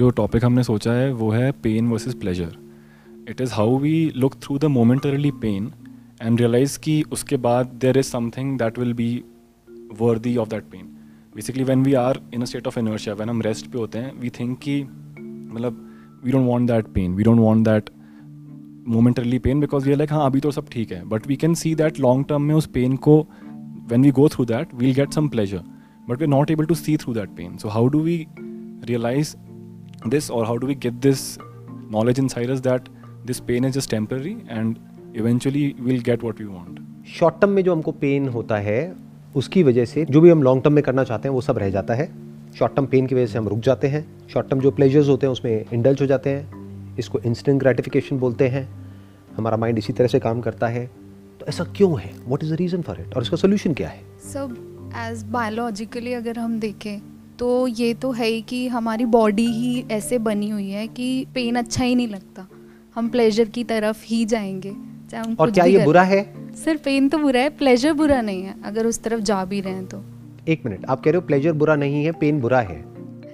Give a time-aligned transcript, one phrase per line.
[0.00, 2.56] जो टॉपिक हमने सोचा है, वो है pain versus pleasure
[3.28, 5.70] it is how we look through the momentarily pain
[6.22, 9.12] and realise कि उसके बाद there is something that will be
[10.00, 10.86] worthy of that pain
[11.34, 14.12] basically when we are in a state of inertia when हम rest पे होते हैं
[14.20, 15.86] we think कि मतलब
[16.24, 17.90] we don't want that pain we don't want that
[18.88, 21.04] momentarily pain because we like हाँ अभी तो सब ठीक है.
[21.08, 23.18] But we can see that long term में उस पेन को
[23.90, 25.62] when we go through that we'll get some pleasure
[26.08, 28.16] but we are not able to see through that pain so how do we
[28.84, 29.36] realise
[30.06, 31.38] this or how do we get this
[31.92, 32.88] knowledge inside us that
[33.26, 34.74] this pain is just temporary and
[35.14, 36.80] eventually we'll get what we want?
[37.06, 38.96] Short term में जो हमको pen होता है
[39.36, 41.70] उसकी वजह से जो भी हम लॉन्ग टर्म में करना चाहते हैं वो सब रह
[41.70, 42.12] जाता है।
[42.58, 45.26] शॉर्ट टर्म पेन की वजह से हम रुक जाते हैं। शॉर्ट टर्म जो प्लेजर्स होते
[45.26, 48.68] हैं उसमें इंडल्ज हो जाते हैं। इसको इंस्टेंट ग्रेटिफिकेशन बोलते हैं।
[49.36, 50.90] हमारा माइंड इसी तरह से काम करता है।
[51.40, 52.12] तो ऐसा क्यों है?
[52.26, 54.00] What is the reason for it और इसका सोल्यूशन क्या है?
[54.32, 54.56] सब
[54.96, 56.98] एज बायोलॉजिकली अगर हम देखें
[57.40, 61.56] तो ये तो है ही कि हमारी बॉडी ही ऐसे बनी हुई है कि पेन
[61.56, 62.46] अच्छा ही नहीं लगता।
[62.94, 64.72] हम प्लेजर की तरफ़ ही जाएँगे
[65.10, 66.22] चाहे हम और क्या ये बुरा है?
[66.54, 69.72] सर पेन तो बुरा है प्लेजर बुरा नहीं है अगर उस तरफ़ जा भी रहे
[69.72, 70.02] हैं तो।
[70.48, 72.80] एक मिनट आप कह रहे हो प्लेजर बुरा नहीं है पेन बुरा है।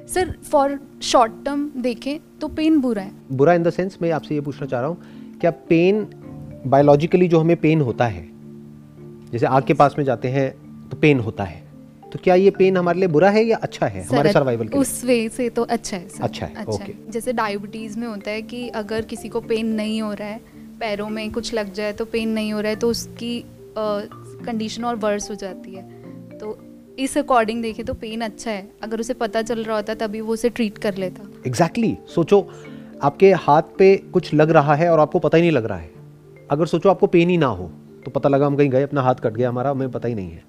[0.07, 4.35] सर फॉर शॉर्ट टर्म देखें तो पेन बुरा है। बुरा इन द सेंस मैं आपसे
[4.35, 6.07] ये पूछना चाह रहा हूँ क्या पेन
[6.67, 8.29] बायोलॉजिकली जो हमें पेन होता है
[9.33, 10.51] जैसे आग के पास में जाते हैं
[10.89, 11.66] तो पेन होता है।
[12.13, 15.05] तो क्या ये पेन हमारे लिए बुरा है या अच्छा है हमारे सर्वाइवल के उस
[15.05, 18.31] वे से तो अच्छा है सर। अच्छा है अच्छा ओके है। जैसे डायबिटीज़ में होता
[18.31, 20.41] है कि अगर किसी को पेन नहीं हो रहा है
[20.81, 23.45] पैरों में कुछ लग जाए तो पेन नहीं हो रहा है तो उसकी
[23.79, 25.83] कंडीशन और वर्स हो जाती है.
[26.39, 26.57] तो
[26.99, 28.67] इस अकॉर्डिंग देखे तो पेन अच्छा है.
[28.83, 31.29] अगर उसे पता चल रहा होता तभी वो उसे ट्रीट कर लेता.
[31.47, 32.15] Exactly exactly.
[32.15, 32.41] सोचो
[33.03, 35.91] आपके हाथ पे कुछ लग रहा है और आपको पता ही नहीं लग रहा है.
[36.51, 37.71] अगर सोचो आपको पेन ही ना हो
[38.05, 40.31] तो पता लगा हम कहीं गए अपना हाथ कट गया हमारा हमें पता ही नहीं
[40.31, 40.45] है.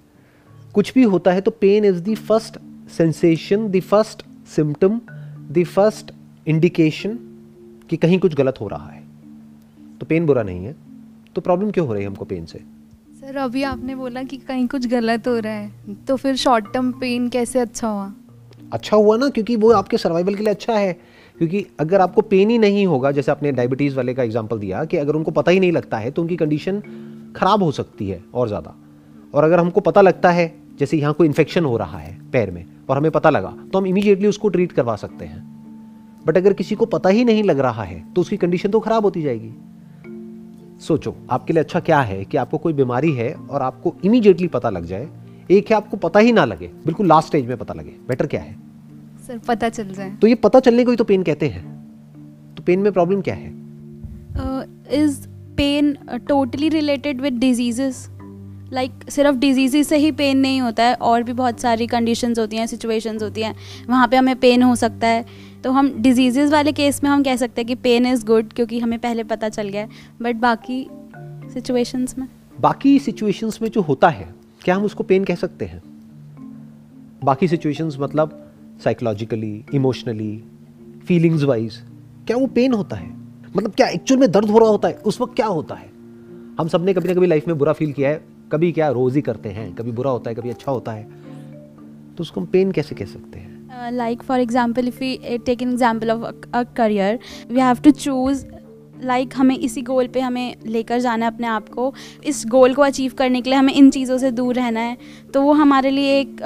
[0.77, 4.99] कुछ भी होता है तो pain is the first sensation the first symptom
[5.51, 6.11] the first
[6.47, 7.17] indication
[7.89, 9.01] कि कहीं कुछ गलत हो रहा है।
[9.99, 10.75] तो पेन बुरा नहीं है।
[11.35, 12.59] तो प्रॉब्लम क्यों हो रही है हमको पेन से?
[13.21, 16.91] सर अभी आपने बोला कि कहीं कुछ गलत हो रहा है तो फिर शॉर्ट टर्म
[16.99, 18.11] पेन कैसे अच्छा हुआ?
[18.73, 20.93] अच्छा हुआ ना क्योंकि वो आपके सर्वाइवल के लिए अच्छा है।
[21.37, 24.97] क्योंकि अगर आपको पेन ही नहीं होगा जैसे आपने डायबिटीज़ वाले का एग्जांपल दिया कि
[24.97, 26.79] अगर उनको पता ही नहीं लगता है तो उनकी कंडीशन
[27.35, 28.75] ख़राब हो सकती है और ज़्यादा।
[29.33, 30.47] और अगर हमको पता लगता है
[30.79, 33.85] जैसे यहाँ कोई इन्फेक्शन हो रहा है पैर में और हमें पता लगा तो हम
[33.85, 35.41] इमीडिएटली उसको ट्रीट करवा सकते हैं।
[36.25, 39.03] बट अगर किसी को पता ही नहीं लग रहा है तो उसकी कंडीशन तो खराब
[39.03, 39.53] होती जाएगी।
[40.81, 44.69] सोचो आपके लिए अच्छा क्या है कि आपको कोई बीमारी है और आपको इमीडिएटली पता
[44.69, 45.07] लग जाए?
[45.51, 48.41] एक है आपको पता ही ना लगे बिल्कुल लास्ट स्टेज में पता लगे। बेटर क्या
[48.41, 48.55] है?
[49.27, 51.63] सर पता चल जाए। तो ये पता चलने को ही तो पेन कहते हैं।
[52.55, 53.49] तो पेन में प्रॉब्लम क्या है?
[54.95, 55.27] Is
[55.57, 55.93] pain
[56.27, 58.07] totally related with diseases
[58.73, 62.39] like like, सिर्फ़ डिज़ीज़ से ही पेन नहीं होता है और भी बहुत सारी कंडीशंस
[62.39, 63.55] होती हैं सिचुएशंस होती हैं
[63.89, 65.25] वहाँ पे हमें पेन हो सकता है।
[65.63, 68.79] तो हम डिज़ीज़ वाले केस में हम कह सकते हैं कि पेन इज़ गुड क्योंकि
[68.79, 69.89] हमें पहले पता चल गया है।
[70.21, 70.89] बट बाकी
[71.53, 72.27] सिचुएशंस में?
[72.61, 75.81] बाकी सिचुएशंस में जो होता है क्या हम उसको पेन कह सकते हैं?
[77.23, 80.43] बाकी सिचुएशंस मतलब साइकोलॉजिकली इमोशनली
[81.07, 81.83] फीलिंग्स वाइज
[82.27, 83.17] क्या वो पेन होता है?
[83.57, 84.93] मतलब क्या एक्चुअल में दर्द हो रहा होता है?
[84.93, 85.89] उस वक्त क्या होता है?
[86.59, 89.21] हम सबने कभी ना कभी लाइफ में बुरा फील किया है। कभी क्या रोज ही
[89.21, 91.03] करते हैं कभी बुरा होता है कभी अच्छा होता है
[92.15, 93.91] तो उसको हम पेन कैसे कह सकते हैं?
[93.93, 97.19] Like for example if you take an example of a career
[97.51, 98.45] we have to choose
[99.03, 101.93] like हमें इसी गोल पे हमें लेकर जाना है अपने आप को।
[102.25, 104.97] इस गोल को अचीव करने के लिए हमें इन चीज़ों से दूर रहना है
[105.33, 106.37] तो वो हमारे लिए एक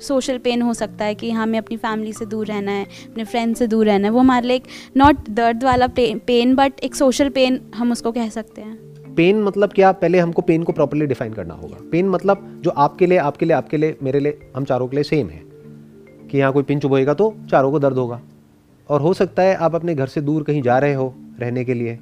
[0.00, 3.24] सोशल uh, पेन हो सकता है कि हमें अपनी फैमिली से दूर रहना है अपने
[3.24, 6.94] फ्रेंड से दूर रहना है। वो हमारे लिए एक नॉट दर्द वाला पेन बट एक
[6.94, 8.89] सोशल पेन हम उसको कह सकते हैं।
[9.20, 9.92] पेन मतलब क्या?
[9.92, 13.56] पहले हमको पेन को प्रॉपरली डिफाइन करना होगा। पेन मतलब जो आपके लिए आपके लिए
[13.56, 15.42] आपके लिए, मेरे लिए, हम चारों के लिए सेम है।
[16.30, 18.20] कि यहाँ कोई पिन चुभेगा तो चारों को दर्द होगा।
[18.88, 21.74] और हो सकता है आप अपने घर से दूर कहीं जा रहे हो रहने के
[21.74, 21.98] लिए।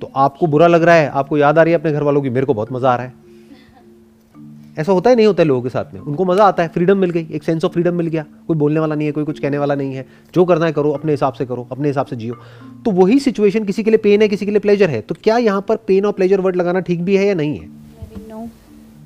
[0.00, 2.30] तो आपको बुरा लग रहा है, आपको याद आ रही है अपने घर वालों की,
[2.30, 3.23] मेरे को बहुत मज़ा आ रहा है।
[4.76, 6.98] ऐसा होता है नहीं होता है लोगों के साथ में। उनको मज़ा आता है फ्रीडम
[6.98, 9.38] मिल गई एक सेंस ऑफ़ फ्रीडम मिल गया। कोई बोलने वाला नहीं है कोई कुछ
[9.38, 12.16] कहने वाला नहीं है। जो करना है करो अपने हिसाब से करो अपने हिसाब से
[12.16, 12.34] जियो।
[12.84, 15.36] तो वही सिचुएशन किसी के लिए पेन है किसी के लिए प्लेजर है। तो क्या
[15.38, 17.68] यहाँ पर पेन और प्लेजर वर्ड लगाना ठीक भी है या नहीं है?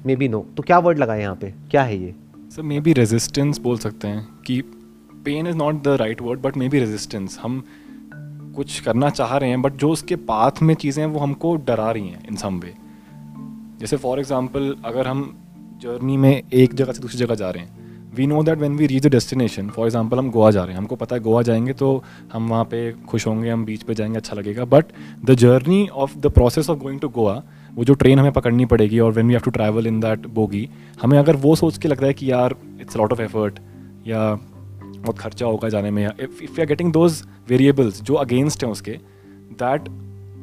[0.07, 1.53] मे बी नो तो क्या वर्ड लगाए यहाँ पे?
[1.71, 2.15] क्या है ये?
[2.51, 4.61] सर मे बी रेजिस्टेंस बोल सकते हैं कि
[5.25, 7.63] pain is not the right word but may be resistance हम
[8.57, 11.91] कुछ करना चाह रहे हैं बट जो उसके पाथ में चीज़ें हैं वो हमको डरा
[11.91, 12.73] रही हैं इन सम वे
[13.81, 15.21] जैसे फॉर एग्जांपल अगर हम
[15.81, 18.87] जर्नी में एक जगह से दूसरी जगह जा रहे हैं। We know that when we
[18.87, 21.73] reach the destination for example हम गोवा जा रहे हैं। हमको पता है गोवा जाएँगे
[21.73, 22.03] तो
[22.33, 24.93] हम वहाँ पे खुश होंगे, हम बीच पे जाएँगे अच्छा लगेगा। But
[25.25, 27.43] the journey of the process of going to Goa
[27.75, 30.69] वो जो ट्रेन हमें पकड़नी पड़ेगी और when we have to travel in that bogie
[31.03, 33.59] हमें अगर वो सोच के लग रहा है कि यार इट्स लॉट ऑफ़ एफर्ट
[34.07, 38.71] या बहुत खर्चा होगा जाने में if you are getting those variables जो अगेंस्ट हैं
[38.71, 38.93] उसके
[39.63, 39.89] that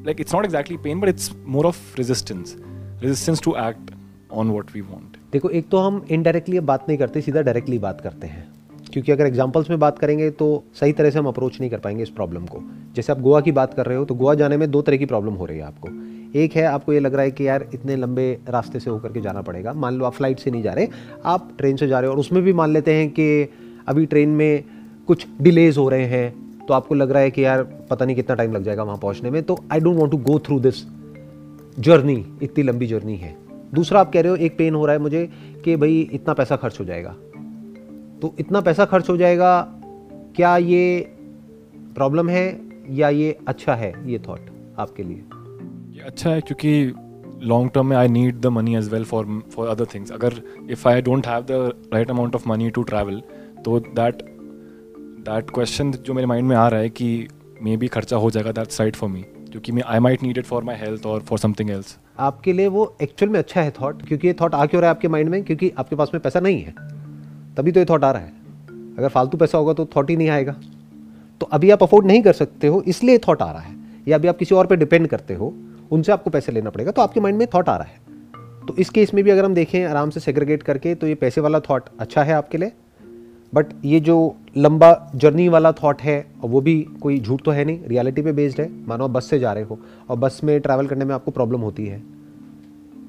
[0.05, 3.91] like it's not exactly pain but it's more of resistance resistance to act
[4.31, 8.01] on what we want देखो, एक तो हम इनडायरेक्टली बात नहीं करते, सीधा डायरेक्टली बात
[8.01, 8.47] करते हैं।
[8.93, 12.03] क्योंकि अगर एग्जाम्पल्स में बात करेंगे तो सही तरह से हम अप्रोच नहीं कर पाएँगे
[12.03, 12.61] इस प्रॉब्लम को।
[12.95, 15.05] जैसे आप गोवा की बात कर रहे हो तो गोवा जाने में दो तरह की
[15.05, 15.89] प्रॉब्लम हो रही है आपको।
[16.39, 19.21] एक है, आपको ये लग रहा है कि यार, इतने लंबे रास्ते से होकर के
[19.21, 20.87] जाना पड़ेगा। मान लो आप फ़्लाइट से नहीं जा रहे,
[21.25, 23.49] आप ट्रेन से जा रहे हो और उसमें भी मान लेते हैं कि
[23.87, 24.63] अभी ट्रेन में
[25.07, 28.35] कुछ डिलेज हो रहे हैं तो आपको लग रहा है कि यार, पता नहीं कितना
[28.35, 30.85] टाइम लग जाएगा वहाँ पहुँचने में। तो I don't want to go through this
[31.79, 33.44] journey इतनी लंबी जर्नी है।
[33.75, 35.29] दूसरा आप कह रहे हो, एक पेन हो रहा है मुझे
[35.65, 37.15] कि भाई इतना पैसा खर्च हो जाएगा।
[38.21, 39.61] तो इतना पैसा खर्च हो जाएगा,
[40.35, 40.99] क्या ये
[41.95, 42.45] प्रॉब्लम है
[42.89, 44.49] या ये अच्छा है, ये थॉट
[44.79, 45.23] आपके लिए?
[45.95, 46.93] ये अच्छा है क्योंकि
[47.47, 49.25] लॉन्ग टर्म में I need the money as well for
[49.55, 53.21] for other things अगर if I don't have the right amount of money to travel
[53.65, 54.21] तो दैट
[55.29, 57.27] दैट क्वेश्चन जो मेरे माइंड में आ रहा है कि
[57.61, 60.45] मे बी खर्चा हो जाएगा दैट राइट फॉर मी क्योंकि मैं I might need it
[60.45, 64.05] for my health और फॉर समथिंग एल्स आपके लिए वो एक्चुअल में अच्छा है थॉट
[64.07, 65.43] क्योंकि ये थॉट आ क्यों रहा है आपके माइंड में?
[65.43, 66.73] क्योंकि आपके पास में पैसा नहीं है।
[67.55, 68.33] तभी तो ये थॉट आ रहा है।
[68.97, 70.55] अगर फालतू पैसा होगा तो थॉट ही नहीं आएगा।
[71.41, 73.75] तो अभी आप अफोर्ड नहीं कर सकते हो, इसलिए थॉट आ रहा है।
[74.07, 75.53] या अभी आप किसी और पर डिपेंड करते हो,
[75.91, 77.99] उनसे आपको पैसे लेना पड़ेगा तो आपके माइंड में थॉट आ रहा है।
[78.67, 81.41] तो इस केस में भी अगर हम देखें, आराम से सेग्रीगेट करके तो ये पैसे
[81.41, 82.71] वाला थॉट अच्छा है आपके लिए?
[83.55, 87.65] बट ये जो लंबा जर्नी वाला थॉट है और वो भी कोई झूठ तो है
[87.65, 89.79] नहीं रियलिटी पे बेस्ड है। मानो आप बस से जा रहे हो,
[90.09, 92.01] और बस में ट्रैवल करने में आपको प्रॉब्लम होती है।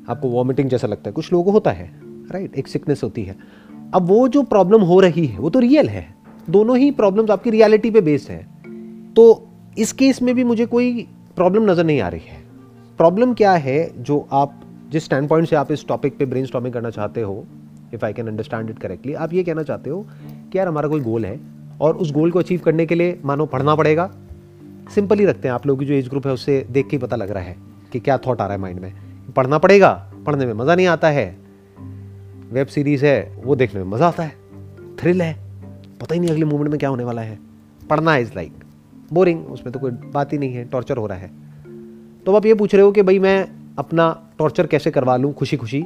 [0.09, 1.91] आपको वॉमिटिंग जैसा लगता है। कुछ लोगों को होता है
[2.33, 3.37] राइट एक सिकनेस होती है।
[3.95, 6.07] अब वो जो प्रॉब्लम हो रही है, वो तो रियल है।
[6.51, 8.47] दोनों ही प्रॉब्लम्स आपकी रियलिटी पे बेस्ड है।
[9.15, 11.07] तो इस केस में भी मुझे कोई
[11.37, 12.43] प्रॉब्लम नज़र नहीं आ रही है।
[12.99, 14.61] प्रॉब्लम क्या है जो आप,
[14.91, 17.45] जिस स्टैंड पॉइंट से आप इस टॉपिक पे ब्रेन करना चाहते हो
[17.95, 20.07] if I can understand it correctly आप ये कहना चाहते हो
[20.53, 21.41] कि यार हमारा कोई गोल है
[21.81, 24.11] और उस गोल को अचीव करने के लिए मानो पढ़ना पड़ेगा?
[24.95, 27.03] सिंपल ही रखते हैं आप लोगों की जो एज ग्रुप है, उससे देख के ही
[27.03, 27.57] पता लग रहा है
[27.93, 28.93] कि क्या थॉट आ रहा है माइंड में।
[29.37, 31.37] पढ़ना पड़ेगा, पढ़ने में मज़ा नहीं आता है।
[32.53, 34.33] वेब सीरीज़ है, वो देखने में मज़ा आता है।
[34.99, 35.35] थ्रिल है।
[36.01, 37.39] पता ही नहीं अगले मोमेंट में क्या होने वाला है।
[37.91, 38.53] पढ़ना इज़ लाइक
[39.13, 41.31] बोरिंग उसमें तो कोई बात ही नहीं है टॉर्चर हो रहा है।
[42.27, 43.49] तो आप ये पूछ रहे हो कि भाई मैं
[43.79, 45.85] अपना टॉर्चर कैसे करवा लूँ खुशी खुशी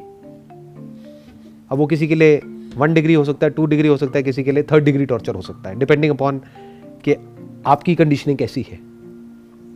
[1.70, 2.40] अब वो किसी के लिए
[2.76, 5.06] वन डिग्री हो सकता है टू डिग्री हो सकता है, किसी के लिए थर्ड डिग्री
[5.06, 6.40] टॉर्चर हो सकता है डिपेंडिंग अपॉन
[7.04, 7.14] कि
[7.66, 8.78] आपकी कंडीशनिंग कैसी है।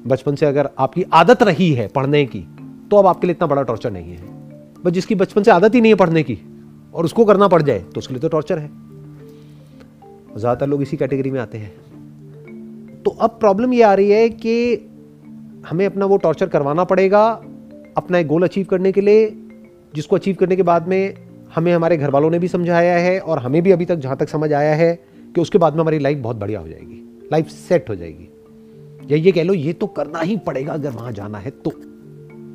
[0.07, 2.41] बचपन से अगर आपकी आदत रही है पढ़ने की
[2.91, 4.33] तो अब आपके लिए इतना बड़ा टॉर्चर नहीं है।
[4.85, 6.39] बस जिसकी बचपन से आदत ही नहीं है पढ़ने की,
[6.95, 8.69] और उसको करना पड़ जाए तो उसके लिए तो टॉर्चर है।
[10.37, 14.55] ज़्यादातर लोग इसी कैटेगरी में आते हैं। तो अब प्रॉब्लम ये आ रही है कि
[15.67, 17.25] हमें अपना वो टॉर्चर करवाना पड़ेगा,
[17.97, 19.29] अपना एक गोल अचीव करने के लिए,
[19.95, 21.15] जिसको अचीव करने के बाद में
[21.55, 24.29] हमें हमारे घर वालों ने भी समझाया है और हमें भी अभी तक जहाँ तक
[24.29, 24.95] समझ आया है
[25.35, 28.29] कि उसके बाद में हमारी लाइफ बहुत बढ़िया हो जाएगी। लाइफ सेट हो जाएगी।
[29.11, 31.73] या ये कह लो, ये तो करना ही पड़ेगा अगर वहाँ जाना है तो।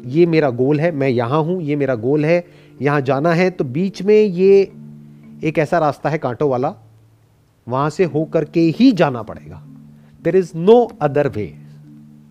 [0.06, 2.46] ये मेरा गोल है, मैं यहाँ हूँ, ये मेरा गोल है,
[2.81, 4.72] यहाँ जाना है तो बीच में ये
[5.44, 6.74] एक ऐसा रास्ता है कांटों वाला,
[7.68, 9.63] वहाँ से हो करके ही जाना पड़ेगा।
[10.24, 11.54] There is no other way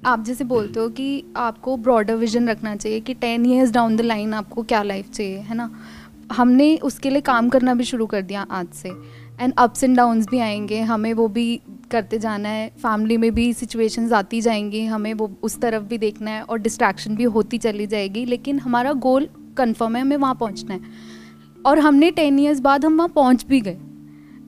[0.07, 4.01] आप जैसे बोलते हो कि आपको ब्रॉडर विजन रखना चाहिए कि ten years down the
[4.01, 5.71] line आपको क्या लाइफ चाहिए, है ना?
[6.33, 8.89] हमने उसके लिए काम करना भी शुरू कर दिया आज से।
[9.41, 13.53] एंड अप्स एंड डाउन्स भी आएँगे, हमें वो भी करते जाना है। फैमिली में भी
[13.53, 17.87] सिचुएशंस आती जाएँगी, हमें वो, उस तरफ़ भी देखना है और डिस्ट्रैक्शन भी होती चली
[17.87, 20.81] जाएगी। लेकिन हमारा गोल कन्फर्म है, हमें वहाँ पहुँचना है।
[21.67, 23.79] और हमने टेन ईयर्स बाद हम वहाँ पहुँच भी गए।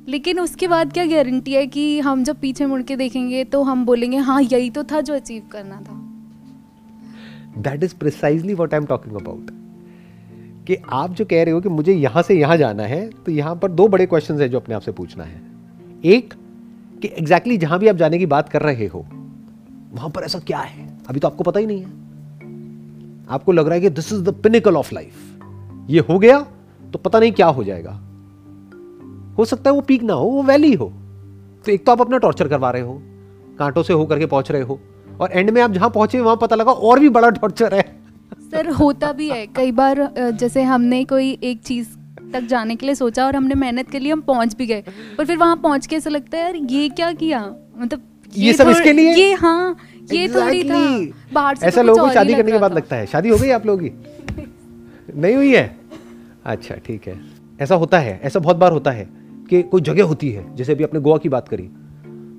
[0.09, 3.85] लेकिन उसके बाद क्या गारंटी है कि हम जब पीछे मुड़ के देखेंगे तो हम
[3.87, 5.97] बोलेंगे हाँ यही तो था जो अचीव करना था.
[7.59, 9.51] That is precisely what I am talking about
[10.67, 13.55] कि आप जो कह रहे हो कि मुझे यहाँ से यहाँ जाना है तो यहाँ
[13.57, 15.41] पर दो बड़े क्वेश्चन है जो अपने आप से पूछना है।
[16.05, 16.35] एक,
[17.03, 19.07] कि एग्जैक्टली exactly जहाँ भी आप जाने की बात कर रहे हो,
[19.93, 20.89] वहाँ पर ऐसा क्या है?
[21.09, 21.99] अभी तो आपको पता ही नहीं है।
[23.29, 26.41] आपको लग रहा है कि this is the pinnacle of life ये हो गया
[26.83, 27.93] तो पता नहीं क्या हो जाएगा।
[29.39, 30.93] हो सकता है वो पीक ना हो, वो वैली हो।
[31.67, 33.01] तो एक तो आप अपना टॉर्चर करवा रहे हो,
[33.59, 34.79] कांटों से होकर के पहुँच रहे हो,
[35.21, 38.00] और एंड में आप जहाँ पहुँचे, वहाँ पता लगा और भी बड़ा टॉर्चर है।
[38.53, 41.89] सर होता भी है। कई बार जैसे हमने कोई एक चीज़
[42.33, 44.85] तक जाने के लिए सोचा और हमने मेहनत के लिए हम पहुँच भी गए
[45.19, 47.41] पर फिर वहाँ पहुँच के ऐसा लगता है यार ये क्या किया?
[47.79, 48.03] मतलब
[48.33, 49.15] ये, ये सब इसके लिए?
[49.15, 49.77] ये हाँ
[50.13, 50.47] ये exactly.
[50.47, 53.29] थोड़ी था। बाहर से ऐसा तो लोगों को शादी करने के बाद लगता है। शादी
[53.29, 53.91] हो गई आप लोगों की?
[55.17, 55.77] नहीं हुई है?
[56.45, 57.19] अच्छा ठीक है।
[57.61, 59.09] ऐसा होता है ऐसा बहुत बार होता है
[59.51, 61.69] कि कोई जगह होती है जैसे अभी आपने गोवा की बात करी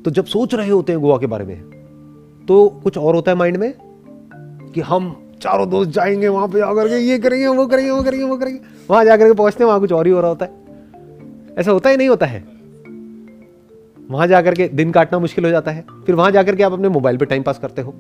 [0.06, 1.58] तो जब सोच रहे होते हैं गोवा के बारे में
[2.48, 3.74] तो कुछ और होता है माइंड में
[4.74, 5.10] कि हम
[5.42, 8.60] चारों दोस्त जाएँगे वहाँ पे जाकर के ये करेंगे वो करेंगे वो करेंगे वो करेंगे।
[8.90, 10.52] वहाँ जाकर के पहुँचते हैं वहाँ कुछ और ही हो रहा होता है।
[11.58, 12.44] ऐसा होता है नहीं होता है।
[14.12, 16.90] वहाँ जाकर के दिन काटना मुश्किल हो जाता है। फिर वहाँ जाकर के आप अपने
[16.90, 17.96] मोबाइल पे टाइम पास करते हो।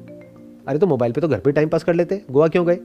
[0.67, 2.79] अरे तो मोबाइल पे तो घर पे टाइम पास कर लेते हैं। गोवा क्यों गए?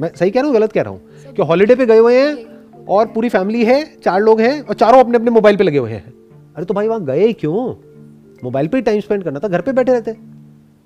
[0.00, 1.00] मैं सही कह रहा हूँ गलत कह रहा हूँ?
[1.36, 2.46] कि हॉलीडे पे गए हुए हैं
[2.88, 5.90] और पूरी फैमिली है चार लोग हैं और चारों अपने अपने मोबाइल पे लगे हुए
[5.90, 6.14] हैं।
[6.56, 7.74] अरे तो भाई वहाँ गए क्यों?
[8.44, 10.16] मोबाइल पे ही टाइम स्पेंड करना था घर पे बैठे रहते।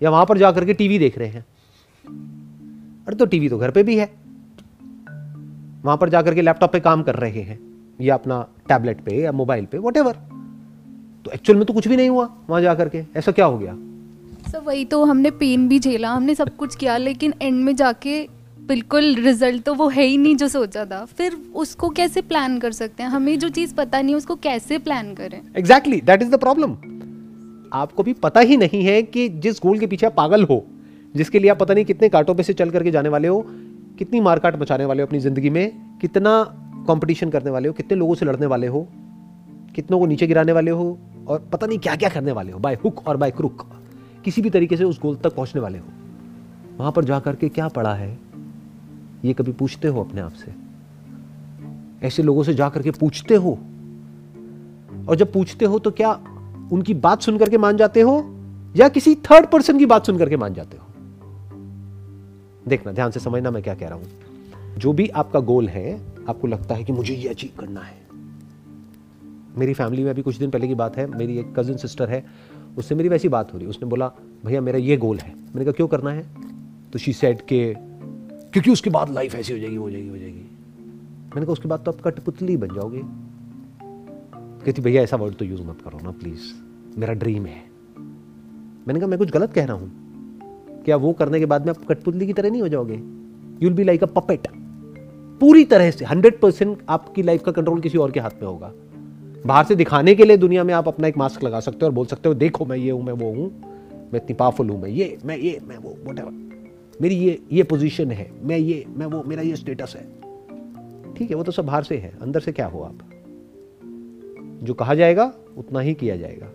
[0.03, 1.45] या वहाँ पर जाकर के टीवी देख रहे हैं।
[3.07, 4.07] अरे तो टीवी तो घर पे भी है।
[5.85, 7.59] वहाँ पर जाकर के लैपटॉप पे काम कर रहे हैं
[8.01, 9.97] या अपना टैबलेट पे या मोबाइल पे वट
[11.25, 13.75] तो एक्चुअल में तो कुछ भी नहीं हुआ वहाँ जाकर के। ऐसा क्या हो गया?
[14.51, 18.21] सर वही तो हमने पेन भी झेला हमने सब कुछ किया लेकिन एंड में जाके
[18.69, 22.73] बिल्कुल रिज़ल्ट तो वो है ही नहीं जो सोचा था। फिर उसको कैसे प्लान कर
[22.73, 23.11] सकते हैं?
[23.11, 25.41] हमें जो चीज़ पता नहीं उसको कैसे प्लान करें?
[25.57, 26.77] Exactly that is the problem
[27.73, 30.65] आपको भी पता ही नहीं है कि जिस गोल के पीछे आप पागल हो
[31.15, 33.45] जिसके लिए आप पता नहीं कितने कांटों पे से चल करके जाने वाले हो,
[33.99, 36.43] कितनी मारकाट मचाने वाले हो अपनी ज़िंदगी में, कितना
[36.89, 38.87] कंपटीशन करने वाले हो, कितने लोगों से लड़ने वाले हो,
[39.75, 42.79] कितनों को नीचे गिराने वाले हो, और पता नहीं क्या क्या करने वाले हो बाय
[42.85, 43.67] हुक और बाय क्रुक
[44.25, 45.87] किसी भी तरीके से उस गोल तक पहुँचने वाले हो।
[46.79, 48.19] वहाँ पर जाकर के क्या पड़ा है,
[49.25, 50.55] ये कभी पूछते हो अपने आप से?
[52.07, 53.59] ऐसे लोगों से जा करके पूछते हो?
[55.09, 56.11] और जब पूछते हो तो क्या
[56.73, 58.23] उनकी बात सुनकर के मान जाते हो,
[58.77, 60.84] या किसी थर्ड पर्सन की बात सुनकर के मान जाते हो?
[62.69, 64.07] देखना, ध्यान से समझना मैं क्या कह रहा हूँ।
[64.79, 68.05] जो भी आपका गोल है, आपको लगता है कि मुझे ये अचीव करना है।
[69.57, 72.25] मेरी फैमिली में अभी कुछ दिन पहले की बात है, मेरी एक कजिन सिस्टर है,
[72.79, 74.13] उससे मेरी वैसी बात हो रही उसने बोला,
[74.45, 76.27] भैया, मेरा ये गोल है। मैंने कहा, क्यों करना है?
[76.93, 77.75] तो शी सेट के,
[78.53, 80.51] क्योंकि उसके बाद लाइफ ऐसी हो जाएगी हो जाएगी हो जाएगी।
[81.15, 83.01] मैंने कहा, उसके बाद तो आप कठपुतली बन जाओगे।
[84.67, 86.41] कहती, भैया, ऐसा वर्ड तो यूज़ मत करो ना प्लीज़
[86.99, 87.63] मेरा ड्रीम है।
[88.89, 90.04] मैंने कहा, मैं कुछ गलत कह रहा हूँ।
[90.85, 92.95] क्या वो करने के बाद में आप कठपुतली की तरह नहीं हो जाओगे?
[92.95, 94.49] You will be like a puppet
[95.41, 98.73] पूरी तरह से हंड्रेड परसेंट आपकी लाइफ का कंट्रोल किसी और के हाथ में होगा।
[99.47, 101.93] बाहर से दिखाने के लिए दुनिया में आप अपना एक मास्क लगा सकते हो और
[101.93, 103.49] बोल सकते हो, देखो मैं ये हूँ, मैं वो हूँ,
[104.13, 106.21] मैं इतनी पावरफुल हूँ, मैं ये मैं ये, मैं वो वट
[107.03, 110.03] मेरी ये ये पोजीशन है, मैं ये, मैं वो, मेरा ये स्टेटस है।
[111.15, 112.99] ठीक है, वो तो सब बाहर से है, अंदर से क्या हो आप?
[114.63, 116.51] जो कहा जाएगा, उतना ही किया जाएगा।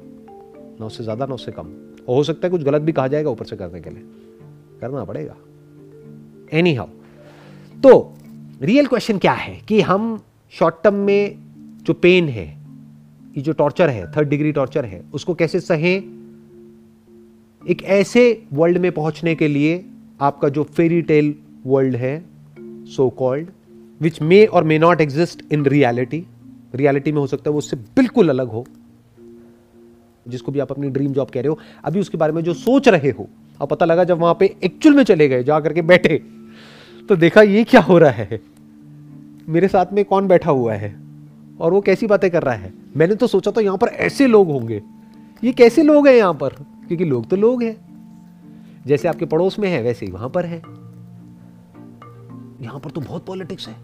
[0.79, 3.45] ना उससे ज़्यादा, ना उससे कम। हो सकता है कुछ गलत भी कहा जाएगा ऊपर
[3.45, 4.03] से करने के लिए।
[4.81, 5.35] करना पड़ेगा।
[6.53, 6.87] एनी हाउ
[7.83, 8.13] तो
[8.61, 9.61] रियल क्वेश्चन क्या है?
[9.67, 11.35] कि हम शॉर्ट टर्म में
[11.83, 12.57] जो पेन है,
[13.37, 16.19] ये जो टॉर्चर है थर्ड डिग्री टॉर्चर है, उसको कैसे सहें?
[17.69, 19.85] एक ऐसे वर्ल्ड में पहुँचने के लिए
[20.21, 21.35] आपका जो फेरी टेल
[21.65, 22.25] वर्ल्ड है
[22.85, 23.47] सो कॉल्ड
[24.01, 26.25] विच मे और may not exist in reality
[26.75, 28.65] reality में हो सकता है वो उससे बिल्कुल अलग हो।
[30.29, 32.87] जिसको भी आप अपनी ड्रीम जॉब कह रहे हो, अभी उसके बारे में जो सोच
[32.87, 33.27] रहे हो,
[33.61, 36.21] और पता लगा जब वहाँ पे एक्चुअल में चले गए जा करके बैठे
[37.09, 38.41] तो देखा ये क्या हो रहा है?
[39.49, 40.95] मेरे साथ में कौन बैठा हुआ है?
[41.59, 42.73] और वो कैसी बातें कर रहा है?
[42.97, 44.81] मैंने तो सोचा था यहाँ पर ऐसे लोग होंगे।
[45.43, 46.49] ये कैसे लोग हैं यहाँ पर?
[46.87, 47.75] क्योंकि लोग तो लोग हैं।
[48.87, 50.61] जैसे आपके पड़ोस में है, वैसे ही वहाँ पर है।
[52.61, 53.75] यहाँ पर तो बहुत पॉलिटिक्स है।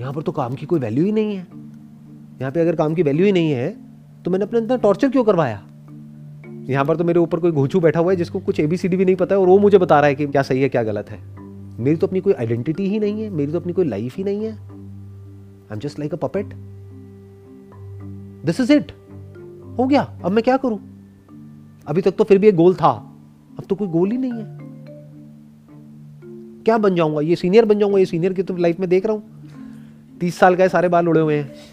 [0.00, 1.46] यहाँ पर तो काम की कोई वैल्यू ही नहीं है।
[2.40, 3.91] यहाँ पे अगर काम की वैल्यू ही नहीं है
[4.24, 5.62] तो मैंने अपने अंदर टॉर्चर क्यों करवाया?
[6.64, 9.16] यहाँ पर तो मेरे ऊपर कोई घोचू बैठा हुआ है जिसको कुछ एबीसीडी भी नहीं
[9.16, 11.20] पता है और वो मुझे बता रहा है कि क्या सही है, क्या गलत है।
[11.78, 14.44] मेरी तो अपनी कोई आइडेंटिटी ही नहीं है, मेरी तो अपनी कोई लाइफ ही नहीं
[14.44, 16.54] है। I am just like a puppet
[18.46, 18.92] this is it
[19.78, 20.78] हो गया, अब मैं क्या करूँ?
[21.86, 22.90] अभी तक तो फिर भी एक गोल था,
[23.58, 24.60] अब तो कोई गोल ही नहीं है।
[26.64, 27.20] क्या बन जाऊँगा?
[27.20, 30.56] ये सीनियर बन जाऊँगा, ये सीनियर की तो लाइफ में देख रहा हूँ। तीस साल
[30.56, 31.71] का सारे बाल उड़े हुए हैं।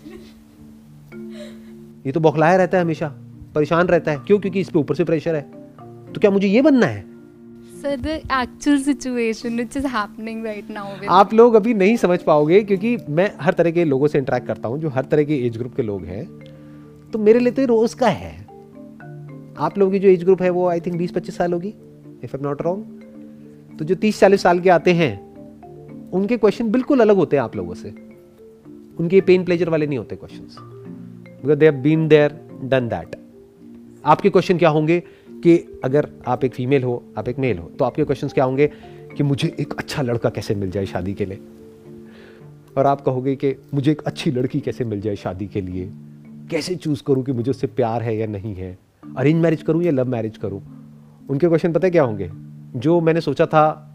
[2.10, 3.08] ये तो बौखलाया रहता है हमेशा
[3.56, 4.38] परेशान रहता है। क्यों?
[4.40, 5.42] क्योंकि इस पे ऊपर से प्रेशर है।
[6.14, 7.02] तो क्या मुझे ये बनना है?
[7.82, 12.62] Sir the actual situation which is happening right now आप लोग अभी नहीं समझ पाओगे
[12.64, 15.58] क्योंकि मैं हर तरह के लोगों से इंटरेक्ट करता हूँ जो हर तरह के एज
[15.58, 16.26] ग्रुप के लोग हैं।
[17.12, 18.34] तो मेरे लिए तो रोज का है।
[19.60, 21.74] आप लोगों की जो एज ग्रुप है वो आई थिंक बीस पच्चीस साल होगी
[22.24, 25.14] इफ़ एम नॉट रॉन्ग तो जो तीस चालीस साल के आते हैं
[26.12, 27.90] उनके क्वेश्चन बिल्कुल अलग होते हैं आप लोगों से।
[29.00, 30.78] उनके पेन प्लेजर वाले नहीं होते question
[31.42, 33.16] because they have been there done that
[34.06, 35.00] आपके क्वेश्चन क्या होंगे
[35.32, 38.68] कि अगर आप एक फीमेल हो, आप एक मेल हो तो आपके क्वेश्चन क्या होंगे
[39.18, 41.40] कि मुझे एक अच्छा लड़का कैसे मिल जाए शादी के लिए?
[42.78, 45.90] और आप कहोगे कि मुझे एक अच्छी लड़की कैसे मिल जाए शादी के लिए?
[46.52, 48.78] कैसे चूज़ करूँ कि मुझे उससे प्यार है या नहीं है?
[49.18, 50.62] अरेंज मैरिज करूँ या लव मैरिज करूँ?
[51.30, 52.32] उनके क्वेश्चन पता है क्या होंगे?
[52.76, 53.94] जो मैंने सोचा था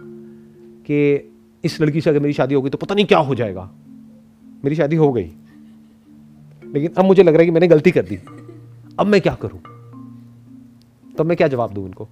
[0.87, 1.33] कि
[1.65, 3.71] इस लड़की से अगर मेरी शादी होगी तो पता नहीं क्या हो जाएगा।
[4.65, 5.33] मेरी शादी हो गई।
[6.75, 8.17] लेकिन अब मुझे लग रहा है कि मैंने गलती कर दी।
[8.99, 9.61] अब मैं क्या करूँ?
[11.19, 12.09] तब मैं क्या जवाब दूँ उनको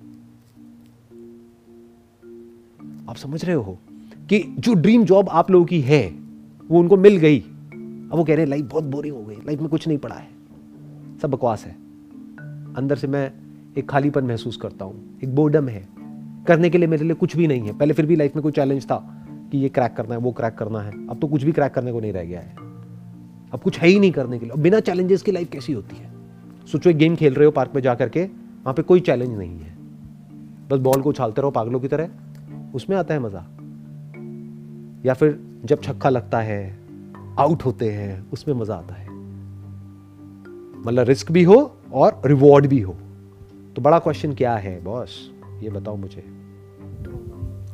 [3.08, 3.78] आप समझ रहे हो
[4.28, 6.14] कि जो ड्रीम जॉब आप लोगों की है,
[6.68, 9.60] वो उनको मिल गई। अब वो कह रहे हैं, लाइफ बहुत बोरिंग हो गई। लाइफ
[9.60, 10.28] में कुछ नहीं पड़ा है।
[11.22, 11.72] सब बकवास है।
[12.74, 13.32] अंदर से मैं
[13.78, 15.88] एक खालीपन महसूस करता हूँ। एक बोर्डम है।
[16.46, 18.52] करने के लिए मेरे लिए कुछ भी नहीं है। पहले फिर भी लाइफ में कोई
[18.52, 21.52] चैलेंज था कि ये क्रैक करना है, वो क्रैक करना है। अब तो कुछ भी
[21.52, 22.71] क्रैक करने को नहीं रह गया है।
[23.52, 26.12] अब कुछ है ही नहीं करने के लिए। बिना चैलेंजेस की लाइफ कैसी होती है?
[26.72, 29.58] सोचो, एक गेम खेल रहे हो पार्क में जा करके, वहाँ पे कोई चैलेंज नहीं
[29.58, 29.76] है।
[30.68, 32.08] बस बॉल को उछालते रहो, पागलों की तरह।
[32.74, 33.46] उसमें आता है मज़ा।
[35.06, 36.78] या फिर जब छक्का लगता है
[37.38, 39.08] आउट होते हैं, उसमें मज़ा आता है।
[40.86, 42.96] मतलब रिस्क भी हो और रिवॉर्ड भी हो।
[43.76, 45.32] तो बड़ा क्वेश्चन क्या है बॉस
[45.62, 46.41] ये बताओ मुझे।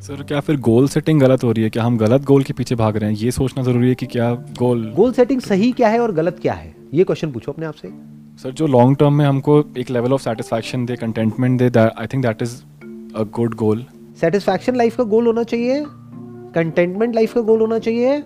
[0.03, 1.71] सर क्या फिर गोल सेटिंग गलत हो रही है?
[1.71, 3.17] क्या हम गलत गोल के पीछे भाग रहे हैं?
[3.19, 6.53] ये सोचना ज़रूरी है कि क्या गोल गोल सेटिंग सही क्या है और गलत क्या
[6.53, 6.75] है?
[6.95, 7.89] ये क्वेश्चन पूछो अपने आप से।
[8.43, 12.25] सर जो लॉन्ग टर्म में हमको एक लेवल ऑफ़ सेटिस्फैक्शन दे contentment they I think
[12.27, 12.55] that is
[13.17, 13.85] a good goal
[14.21, 15.85] satisfaction life का गोल होना चाहिए।
[16.55, 18.23] कंटेंटमेंट लाइफ का गोल होना चाहिए।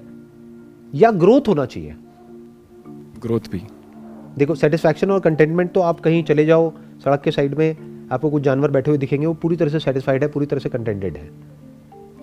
[0.94, 1.94] या ग्रोथ होना चाहिए।
[3.22, 3.62] ग्रोथ भी।
[4.38, 6.72] देखो सेटिस्फैक्शन और कंटेंटमेंट तो आप कहीं चले जाओ
[7.04, 7.76] सड़क के साइड में
[8.12, 10.68] आपको कुछ जानवर बैठे हुए दिखेंगे वो पूरी तरह से सेटिस्फाइड है पूरी तरह से
[10.68, 11.51] कंटेंटेड है।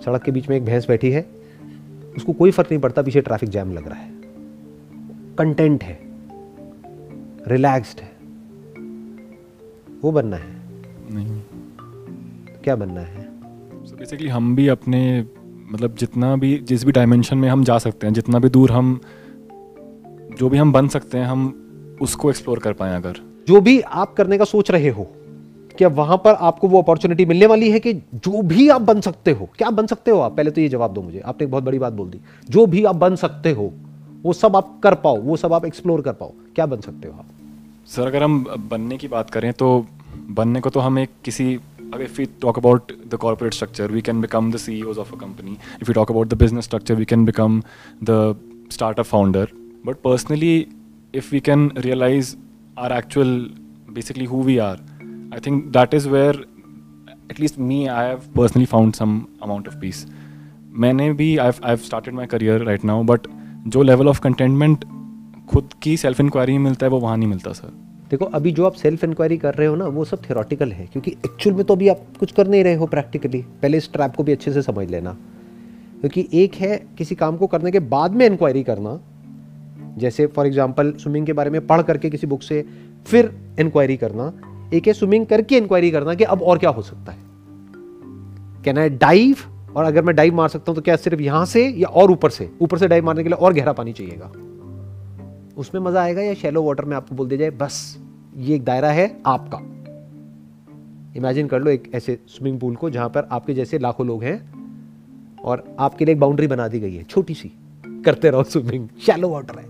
[0.04, 1.30] सड़क के बीच में एक भैंस बैठी है।
[2.16, 4.10] उसको कोई फ़र्क नहीं पड़ता पीछे ट्रैफ़िक जैम लग रहा है।
[5.38, 5.98] कंटेंट है।
[7.48, 8.12] रिलैक्स्ड है।
[10.02, 10.56] वो बनना है।
[11.10, 11.42] नहीं।
[12.64, 13.24] क्या बनना है?
[13.84, 15.26] सो बेसिकली हम भी अपने
[15.72, 19.00] मतलब जितना भी जिस भी डायमेंशन में हम जा सकते हैं जितना भी दूर हम
[20.38, 21.66] जो भी हम बन सकते हैं हम
[22.00, 23.16] उसको एक्सप्लोर कर पाएँ अगर।
[23.48, 25.16] जो भी आप करने का सोच रहे हो
[25.80, 29.30] क्या वहाँ पर आपको वो अपॉर्चुनिटी मिलने वाली है कि जो भी आप बन सकते
[29.30, 29.48] हो?
[29.58, 30.36] क्या बन सकते हो आप?
[30.36, 32.18] पहले तो ये जवाब दो मुझे। आपने एक बहुत बड़ी बात बोल दी।
[32.50, 33.72] जो भी आप बन सकते हो,
[34.22, 37.14] वो सब आप कर पाओ, वो सब आप एक्सप्लोर कर पाओ। क्या बन सकते हो
[37.14, 37.24] आप?
[37.86, 39.86] सर, अगर हम बनने की बात करें तो
[40.30, 41.54] बनने को तो हम एक किसी
[41.94, 45.18] अगर if we talk about the corporate structure we can become the C of a
[45.18, 47.62] company if you talk about the business structure we can become
[48.04, 48.36] the
[48.72, 49.48] startup founder
[49.86, 50.66] but personally
[51.14, 52.36] if we can realize
[52.78, 53.50] our actual
[53.90, 54.89] basically who we are
[55.38, 56.34] think that is where,
[57.30, 60.06] at least me, i have personally found some amount of peace.
[60.72, 63.26] मैंने भी I I started my career right now but
[63.66, 64.84] जो level of contentment
[65.50, 67.72] खुद की self inquiry में मिलता है, वो वहाँ नहीं मिलता सर
[68.10, 71.10] देखो, अभी जो आप सेल्फ इंक्वायरी कर रहे हो ना, वो सब थियोरटिकल है, क्योंकि
[71.10, 74.22] एक्चुअल में तो अभी आप कुछ कर नहीं रहे हो प्रैक्टिकली पहले इस ट्रैप को
[74.22, 75.16] भी अच्छे से समझ लेना.
[76.00, 78.98] क्योंकि एक है किसी काम को करने के बाद में इंक्वायरी करना.
[79.98, 82.64] जैसे फॉर एग्ज़ाम्पल स्विमिंग के बारे में पढ़ करके किसी बुक से
[83.06, 84.32] फिर इंक्वायरी करना.
[84.72, 87.18] एक है स्विमिंग करके इंक्वायरी करना कि अब और क्या हो सकता है।
[88.64, 89.36] कैन आई डाइव
[89.76, 92.30] और अगर मैं डाइव मार सकता हूँ तो क्या सिर्फ़ यहाँ से या और ऊपर
[92.30, 92.50] से?
[92.60, 94.30] ऊपर से डाइव मारने के लिए और गहरा पानी चाहिएगा।
[95.56, 97.98] उसमें मज़ा आएगा या शैलो वाटर में आपको बोल दिया जाए, बस,
[98.36, 99.58] ये एक दायरा है आपका।
[101.16, 105.38] इमेजिन कर लो एक ऐसे स्विमिंग पूल को जहाँ पर आपके जैसे लाखों लोग हैं
[105.44, 107.52] और आपके लिए एक बाउंड्री बना दी गई है, छोटी सी।
[108.04, 109.68] करते रहो स्विमिंग शैलो वाटर है।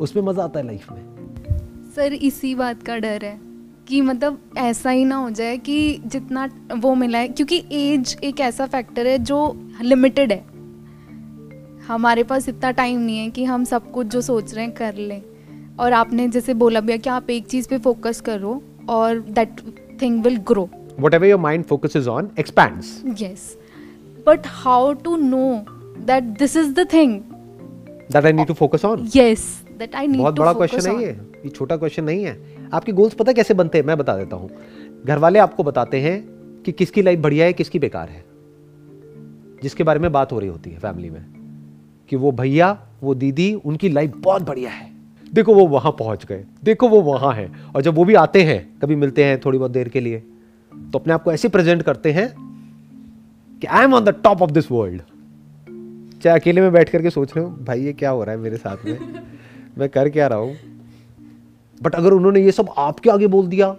[0.00, 1.17] उसमें मज़ा आता है लाइफ में।
[1.98, 3.40] सर इसी बात का डर है
[3.88, 8.40] कि मतलब ऐसा ही ना हो जाए कि जितना वो मिला है क्योंकि एज एक
[8.40, 9.38] ऐसा फैक्टर है जो
[9.82, 10.44] लिमिटेड है।
[11.86, 14.94] हमारे पास इतना टाइम नहीं है कि हम सब कुछ जो सोच रहे हैं कर
[14.94, 15.22] लें।
[15.80, 19.60] और आपने जैसे बोला भैया कि आप एक चीज़ पे फोकस करो और that
[20.02, 20.68] thing will grow
[21.00, 23.56] whatever your mind focuses on expands yes.
[24.26, 25.64] But how to know
[26.06, 27.24] that this is the thing?
[28.10, 29.08] That i need to focus on?
[29.16, 32.40] Yes that i need बहुत बड़ा question है ये। ये छोटा question नहीं है।
[32.72, 33.84] आपके goals पता कैसे बनते हैं?
[33.84, 34.50] मैं बता देता हूँ।
[35.06, 36.28] घर वाले आपको बताते हैं
[36.62, 38.24] कि किसकी लाइफ बढ़िया है, किसकी बेकार है।
[39.62, 41.26] जिसके बारे में बात हो रही होती है फैमिली में।
[42.08, 44.90] कि वो भैया, वो दीदी, उनकी लाइफ बहुत बढ़िया है।
[45.34, 48.78] देखो वो वहाँ पहुँच गए। देखो वो वहाँ है। और जब वो भी आते हैं,
[48.82, 50.22] कभी मिलते हैं थोड़ी बहुत देर के लिए
[50.92, 52.34] तो अपने आप को ऐसे प्रेजेंट करते हैं
[53.60, 55.02] कि I am on the top of this world
[56.22, 58.56] चाहे अकेले में बैठ करके सोच रहे हो, भाई, ये क्या हो रहा है मेरे
[58.56, 58.98] साथ में?
[59.78, 60.54] मैं कर क्या रहा हूँ?
[61.82, 63.72] बट अगर उन्होंने ये सब आपके आगे बोल दिया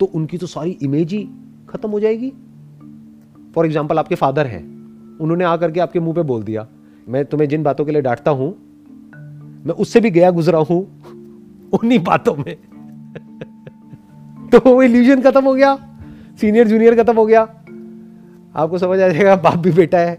[0.00, 1.28] तो उनकी तो सारी इमेज ही
[1.68, 2.32] खत्म हो जाएगी।
[3.54, 4.62] फॉर एग्ज़ाम्पल आपके फादर हैं।
[5.20, 6.66] उन्होंने आकर के आपके मुँह पे बोल दिया,
[7.08, 8.48] मैं तुम्हें जिन बातों के लिए डांटता हूँ,
[9.66, 10.80] मैं उससे भी गया गुजरा हूँ,
[11.72, 12.56] उन्हीं बातों में।
[14.50, 15.74] तो वो इल्यूजन खत्म हो गया।
[16.40, 17.40] सीनियर जूनियर खत्म हो गया।
[18.54, 20.18] आपको समझ आ जाएगा, बाप भी बेटा है।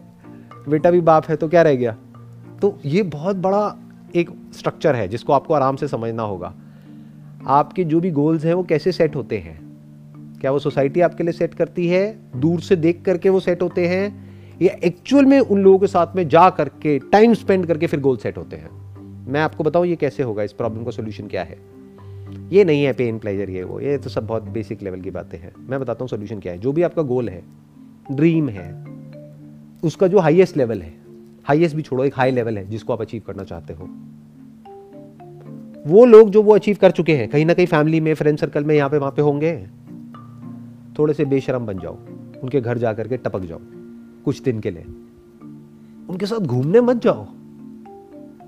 [0.70, 1.96] बेटा भी बाप है तो क्या रह गया?
[2.62, 3.76] तो ये बहुत बड़ा
[4.16, 6.54] एक स्ट्रक्चर है, जिसको आपको आराम से समझना होगा।
[7.48, 9.68] आपके जो भी गोल्स हैं, वो कैसे सेट होते हैं?
[10.42, 12.20] क्या वो सोसाइटी आपके लिए सेट करती है?
[12.36, 14.28] दूर से देख करके वो सेट होते हैं?
[14.62, 18.18] या एक्चुअल में उन लोगों के साथ में जा करके टाइम स्पेंड करके फिर गोल
[18.18, 18.70] सेट होते हैं?
[19.28, 20.44] मैं आपको बताऊँ, ये कैसे होगा?
[20.44, 21.58] इस प्रॉब्लम का सोल्यूशन क्या है?
[22.50, 25.38] ये नहीं है पेन प्लेजर ये, वो। ये तो सब बहुत बेसिक लेवल की बातें
[25.38, 27.44] हैं। मैं बताता हूँ सोल्यूशन क्या है। जो भी आपका गोल है
[28.12, 28.86] ड्रीम है,
[29.84, 30.94] उसका जो हाईएस्ट लेवल है
[31.46, 33.90] हाईएस्ट भी छोड़ो, एक हाई लेवल है जिसको आप अचीव करना चाहते हो।
[35.88, 38.64] वो लोग जो वो अचीव कर चुके हैं, कहीं ना कहीं फैमिली में फ्रेंड सर्कल
[38.64, 39.68] में, यहाँ पे वहाँ पे होंगे।
[41.00, 41.98] थोड़े से बेशरम बन जाओ,
[42.44, 43.60] उनके घर जा करके टपक जाओ,
[44.26, 44.84] कुछ दिन के लिए।
[46.10, 47.28] उनके साथ घूमने मत जाओ।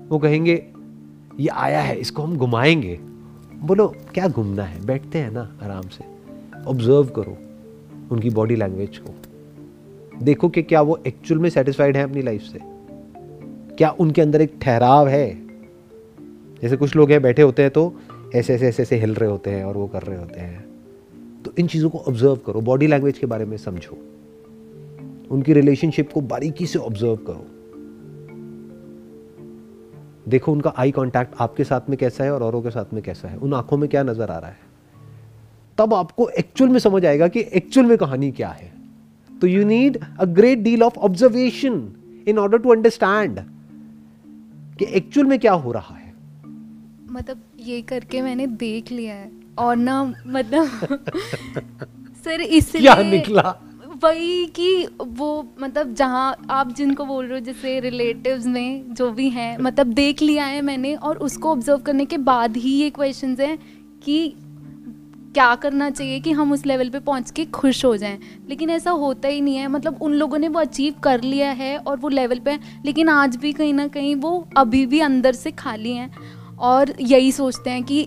[0.08, 0.66] वो कहेंगे,
[1.40, 3.00] ये आया है, इसको हम घुमाएँगे।
[3.62, 4.86] बोलो, क्या घूमना है?
[4.86, 6.04] बैठते हैं ना, आराम से।
[6.66, 7.36] ऑब्ज़र्व करो
[8.10, 9.14] उनकी बॉडी लैंग्वेज को।
[10.22, 12.58] देखो कि क्या वो एक्चुअल में सेटिस्फाइड है अपनी लाइफ से।
[13.76, 15.49] क्या उनके अंदर एक ठहराव है?
[16.62, 17.94] जैसे कुछ लोग हैं, बैठे होते हैं तो
[18.34, 20.64] ऐसे ऐसे ऐसे ऐसे हिल रहे होते हैं और वो कर रहे होते हैं।
[21.42, 23.98] तो इन चीज़ों को ऑब्ज़र्व करो बॉडी लैंग्वेज के बारे में समझो।
[25.30, 27.46] उनकी रिलेशनशिप को बारीकी से ऑब्ज़र्व करो।
[30.28, 33.28] देखो उनका आई कांटेक्ट आपके साथ में कैसा है और औरों के साथ में कैसा
[33.28, 34.58] है। उन आँखों में क्या नज़र आ रहा है?
[35.78, 38.72] तब आपको एक्चुअल में समझ आएगा कि एक्चुअल में कहानी क्या है।
[39.40, 41.88] तो you need a great deal of observation
[42.28, 43.40] in order to understand
[44.78, 45.99] कि एक्चुअल में क्या हो रहा है।
[47.10, 50.66] मतलब ये करके मैंने देख लिया है। और ना मतलब
[52.24, 53.54] सर इसलिए क्या निकला?
[54.02, 59.28] वही कि वो मतलब जहाँ आप जिनको बोल रहे हो जैसे रिलेटिव्स में जो भी
[59.30, 63.36] हैं मतलब देख लिया है मैंने और उसको ऑब्ज़र्व करने के बाद ही ये क्वेश्चन
[63.40, 63.58] हैं
[64.04, 64.34] कि
[65.34, 68.18] क्या करना चाहिए कि हम उस लेवल पे पहुँच के खुश हो जाएँ।
[68.48, 71.76] लेकिन ऐसा होता ही नहीं है। मतलब उन लोगों ने वो अचीव कर लिया है
[71.78, 75.32] और वो लेवल पे है। लेकिन आज भी कहीं ना कहीं वो अभी भी अंदर
[75.32, 78.04] से खाली हैं। और यही सोचते हैं कि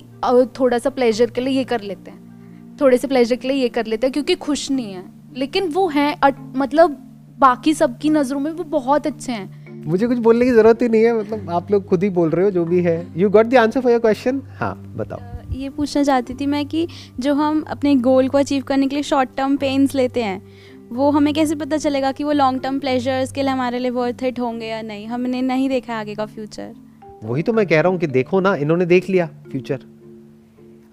[0.59, 3.69] थोड़ा सा प्लेजर के लिए ये कर लेते हैं। थोड़े से प्लेजर के लिए ये
[3.69, 5.03] कर लेते हैं क्योंकि खुश नहीं है।
[5.37, 6.15] लेकिन वो हैं
[6.55, 6.97] मतलब
[7.39, 11.03] बाकी सबकी नज़रों में वो बहुत अच्छे हैं। मुझे कुछ बोलने की ज़रूरत ही नहीं
[11.03, 13.55] है मतलब आप लोग खुद ही बोल रहे हो जो भी है। You got the
[13.57, 15.19] answer for your question हाँ बताओ।
[15.53, 16.87] ये पूछना चाहती थी मैं कि
[17.19, 20.41] जो हम अपने गोल को अचीव करने के लिए शॉर्ट टर्म पेन्स लेते हैं
[20.91, 24.23] वो हमें कैसे पता चलेगा कि वो लॉन्ग टर्म प्लेजर्स के लिए हमारे लिए वर्थ
[24.23, 25.05] इट होंगे या नहीं?
[25.07, 26.73] हमने नहीं देखा है आगे का फ्यूचर
[27.23, 29.79] वही तो मैं कह रहा हूँ कि देखो ना इन्होंने देख लिया फ्यूचर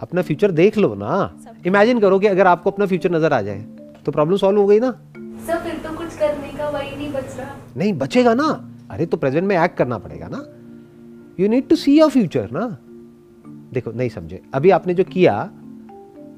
[0.01, 3.61] अपना फ्यूचर देख लो ना। इमेजिन करो कि अगर आपको अपना फ्यूचर नज़र आ जाए
[4.05, 4.91] तो प्रॉब्लम सॉल्व हो गई ना।
[5.47, 8.49] सर फिर तो कुछ करने का वही नहीं बच रहा। नहीं बचेगा ना।
[8.91, 10.45] अरे तो प्रेजेंट में एक्ट करना पड़ेगा ना।
[11.41, 12.67] You need to see your future ना।
[13.73, 15.39] देखो नहीं समझे। अभी आपने जो किया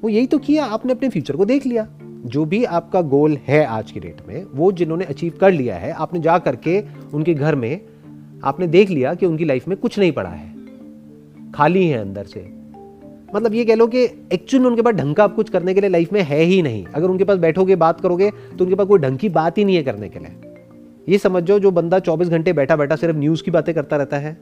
[0.03, 1.87] वो यही तो किया। आपने अपने फ्यूचर को देख लिया।
[2.25, 5.91] जो भी आपका गोल है आज की डेट में वो जिन्होंने अचीव कर लिया है
[5.93, 6.79] आपने जा करके
[7.13, 7.81] उनके घर में
[8.43, 10.51] आपने देख लिया कि उनकी लाइफ में कुछ नहीं पड़ा है।
[11.51, 12.41] खाली है अंदर से।
[13.35, 14.03] मतलब ये कह लो कि
[14.33, 16.85] एक्चुअल उनके पास ढंग का अब कुछ करने के लिए लाइफ में है ही नहीं।
[16.85, 19.75] अगर उनके पास बैठोगे, बात करोगे तो उनके पास कोई ढंग की बात ही नहीं
[19.75, 20.35] है करने के लिए।
[21.09, 24.17] ये समझ जाओ जो बंदा 24 घंटे बैठा बैठा सिर्फ़ न्यूज़ की बातें करता रहता
[24.17, 24.37] है,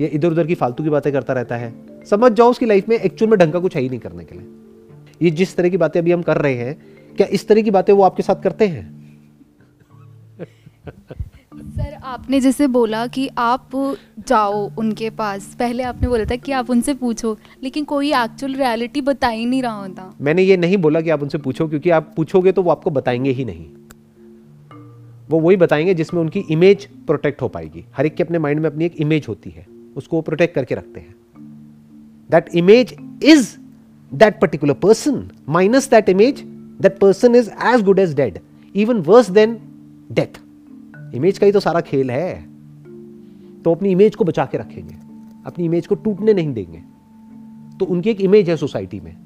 [0.00, 1.72] या इधर उधर की फालतू की बातें करता रहता है,
[2.10, 4.38] समझ जाओ उसकी लाइफ में एक्चुअल में ढंग का कुछ है ही नहीं करने के
[4.38, 4.46] लिए।
[5.22, 6.76] ये जिस तरह की बातें अभी हम कर रहे हैं,
[7.16, 8.94] क्या इस तरह की बातें वो आपके साथ करते हैं?
[11.58, 13.70] सर, आपने जैसे बोला कि आप
[14.28, 19.00] जाओ उनके पास। पहले आपने बोला था कि आप उनसे पूछो, लेकिन कोई एक्चुअल रियलिटी
[19.00, 22.12] बता ही नहीं रहा होता मैंने ये नहीं बोला कि आप उनसे पूछो, क्योंकि आप
[22.16, 23.66] पूछोगे तो वो आपको बताएँगे ही नहीं।
[25.30, 28.70] वो वही बताएँगे जिसमें उनकी इमेज प्रोटेक्ट हो पाएगी। हर एक के अपने माइंड में
[28.70, 29.66] अपनी एक इमेज होती है।
[29.96, 31.14] उसको वो प्रोटेक्ट करके रखते हैं।
[32.30, 33.56] That image is
[34.12, 36.42] that particular person minus that image
[36.80, 38.38] that person is as good as dead
[38.74, 39.58] even worse than
[40.12, 40.40] death
[41.14, 42.34] image का ही तो सारा खेल है।
[43.62, 44.94] तो अपनी इमेज को बचा के रखेंगे।
[45.46, 46.82] अपनी इमेज को टूटने नहीं देंगे।
[47.78, 49.16] तो उनकी एक इमेज है सोसाइटी में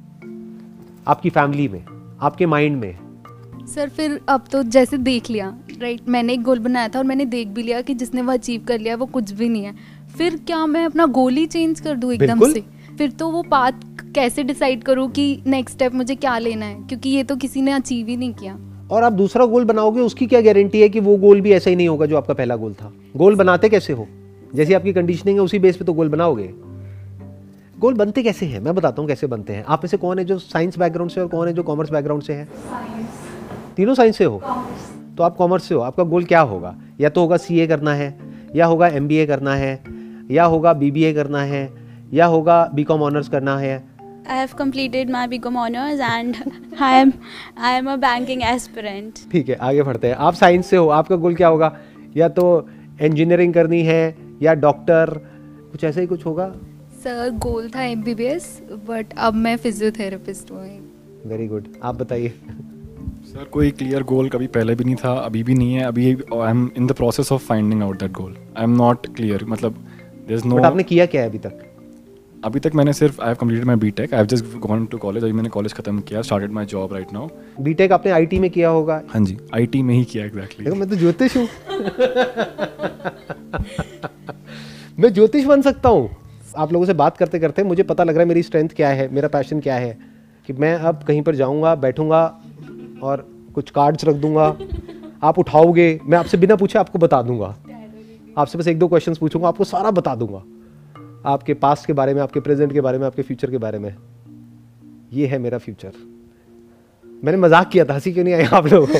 [1.07, 1.85] आपकी फैमिली में
[2.21, 6.89] आपके माइंड में। सर फिर अब तो जैसे देख लिया राइट मैंने एक गोल बनाया
[6.89, 9.49] था और मैंने देख भी लिया कि जिसने वो अचीव कर लिया वो कुछ भी
[9.49, 9.75] नहीं है।
[10.19, 12.65] फिर क्या मैं अपना गोल ही चेंज कर दूँ एकदम से?
[12.99, 13.73] फिर तो वो पाथ
[14.15, 16.75] कैसे डिसाइड करूँ कि नेक्स्ट स्टेप मुझे क्या लेना है?
[16.83, 18.55] क्योंकि ये तो किसी ने अचीव ही नहीं किया।
[18.91, 21.77] और आप दूसरा गोल बनाओगे उसकी क्या गारंटी है कि वो गोल भी ऐसा ही
[21.77, 22.93] नहीं होगा जो आपका पहला गोल था?
[23.17, 24.09] गोल बनाते कैसे हो?
[24.55, 26.55] जैसी आपकी कंडीशनिंग है उसी बेस पे तो गोल बनाओगे।
[27.79, 28.61] गोल बनते कैसे हैं?
[28.61, 31.21] मैं बताता हूँ कैसे बनते हैं। आप में से कौन है जो साइंस बैकग्राउंड से
[31.21, 32.49] और कौन है जो कॉमर्स बैकग्राउंड से है?
[33.77, 34.43] तीनों साइंस से हो?
[35.17, 36.77] तो आप कॉमर्स से हो। आपका गोल क्या होगा?
[37.01, 38.19] या तो होगा सीए करना है
[38.57, 39.85] या होगा एमबीए करना है
[40.31, 41.71] या होगा बीबीए करना है
[42.13, 43.90] या होगा बी कॉम ऑनर्स करना है
[44.31, 46.37] I have completed my BCom honors and
[46.81, 47.13] I am
[47.57, 49.31] I am a banking aspirant.
[49.33, 51.77] ठीक है आगे बढ़ते हैं। आप साइंस से हो आपका गोल क्या होगा?
[52.17, 52.69] या तो
[53.03, 55.11] इंजीनियरिंग करनी है या डॉक्टर
[55.73, 56.55] कुछ ऐसा ही कुछ होगा?
[57.05, 58.03] सर गोल था एम
[58.89, 60.63] बट अब मैं फिजियोथेरेपिस्ट हूँ।
[61.27, 62.29] वेरी गुड आप बताइए।
[63.25, 66.51] सर कोई क्लियर गोल कभी पहले भी नहीं था अभी भी नहीं है अभी I
[66.51, 69.85] am in the process of finding out that goal I am not clear मतलब
[70.29, 71.70] देर इज़ नो बट आपने किया क्या है अभी तक?
[72.45, 74.99] अभी तक मैंने सिर्फ़ I have completed my B tech I have just gone to
[74.99, 77.29] college अभी मैंने कॉलेज खत्म किया started my job right now
[77.61, 80.89] BTech आपने आईटी में किया होगा। हाँ जी आई में ही किया एग्जैक्टली देखो मैं
[80.89, 81.43] तो ज्योतिष हूँ।
[84.99, 86.11] मैं ज्योतिष बन सकता हूँ।
[86.57, 89.15] आप लोगों से बात करते करते मुझे पता लग रहा है मेरी स्ट्रेंथ क्या है
[89.15, 89.99] मेरा पैशन क्या है
[90.49, 92.41] कि मैं अब कहीं पर जाऊँगा बैठूँगा
[93.03, 94.57] और कुछ कार्ड्स रख दूँगा।
[95.23, 97.57] आप उठाओगे मैं आपसे बिना पूछे आपको बता दूँगा।
[98.39, 100.43] आपसे बस एक दो क्वेश्चंस पूछूँगा आपको सारा बता दूँगा।
[101.27, 103.95] आपके पास्ट के बारे में आपके प्रेजेंट के बारे में आपके फ्यूचर के बारे में।
[105.13, 105.93] ये है मेरा फ्यूचर
[107.23, 108.87] मैंने मज़ाक किया था हँसी क्यों नहीं आई आप लोगों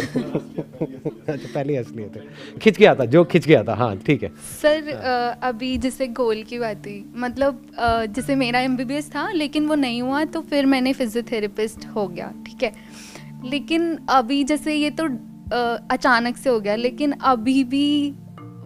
[1.29, 2.21] अच्छा पहले हंस लिए थे।
[2.61, 4.29] खिंच गया था जो खिंच गया था हाँ ठीक है।
[4.63, 7.63] सर अ, अभी जैसे गोल की बात हुई मतलब
[8.15, 12.63] जैसे मेरा एमबीबीएस था लेकिन वो नहीं हुआ तो फिर मैंने फिजियोथेरेपिस्ट हो गया ठीक
[12.63, 12.73] है।
[13.45, 15.05] लेकिन अभी जैसे ये तो
[15.91, 17.87] अचानक से हो गया लेकिन अभी भी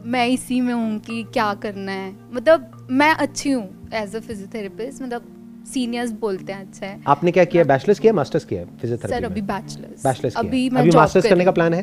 [0.07, 5.03] मैं इसी में हूँ कि क्या करना है। मतलब मैं अच्छी हूँ एज अ फिजियोथेरेपिस्ट
[5.03, 5.31] मतलब
[5.73, 7.65] सीनियर्स बोलते हैं अच्छा है। आपने क्या किया?
[7.65, 11.51] बैचलर्स किया मास्टर्स किया फिजियोथेरेपी सर अभी बैचलर्स बैचलर्स अभी मैं अभी मास्टर्स करने का
[11.51, 11.83] प्लान है।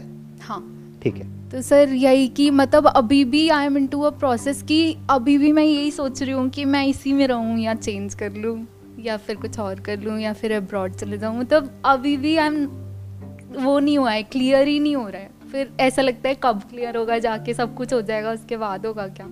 [0.50, 4.62] हूँ। ठीक है। तो सर यही कि मतलब अभी भी I am into a process
[4.64, 8.14] कि अभी भी मैं यही सोच रही हूँ कि मैं इसी में रहूँ या चेंज
[8.14, 8.58] कर लूँ
[9.00, 12.48] या फिर कुछ और कर लूँ या फिर अब्रॉड चले जाऊँ। मतलब अभी भी आई
[12.48, 12.66] एम
[13.58, 16.62] वो नहीं हुआ है क्लियर ही नहीं हो रहा है। फिर ऐसा लगता है कब
[16.70, 19.26] क्लियर होगा जाके सब कुछ हो जाएगा उसके बाद होगा क्या?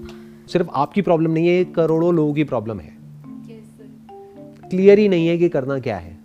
[0.51, 2.97] सिर्फ़ आपकी प्रॉब्लम नहीं है करोड़ों लोगों की प्रॉब्लम है।
[4.69, 6.19] क्लियर ही नहीं है कि करना क्या है।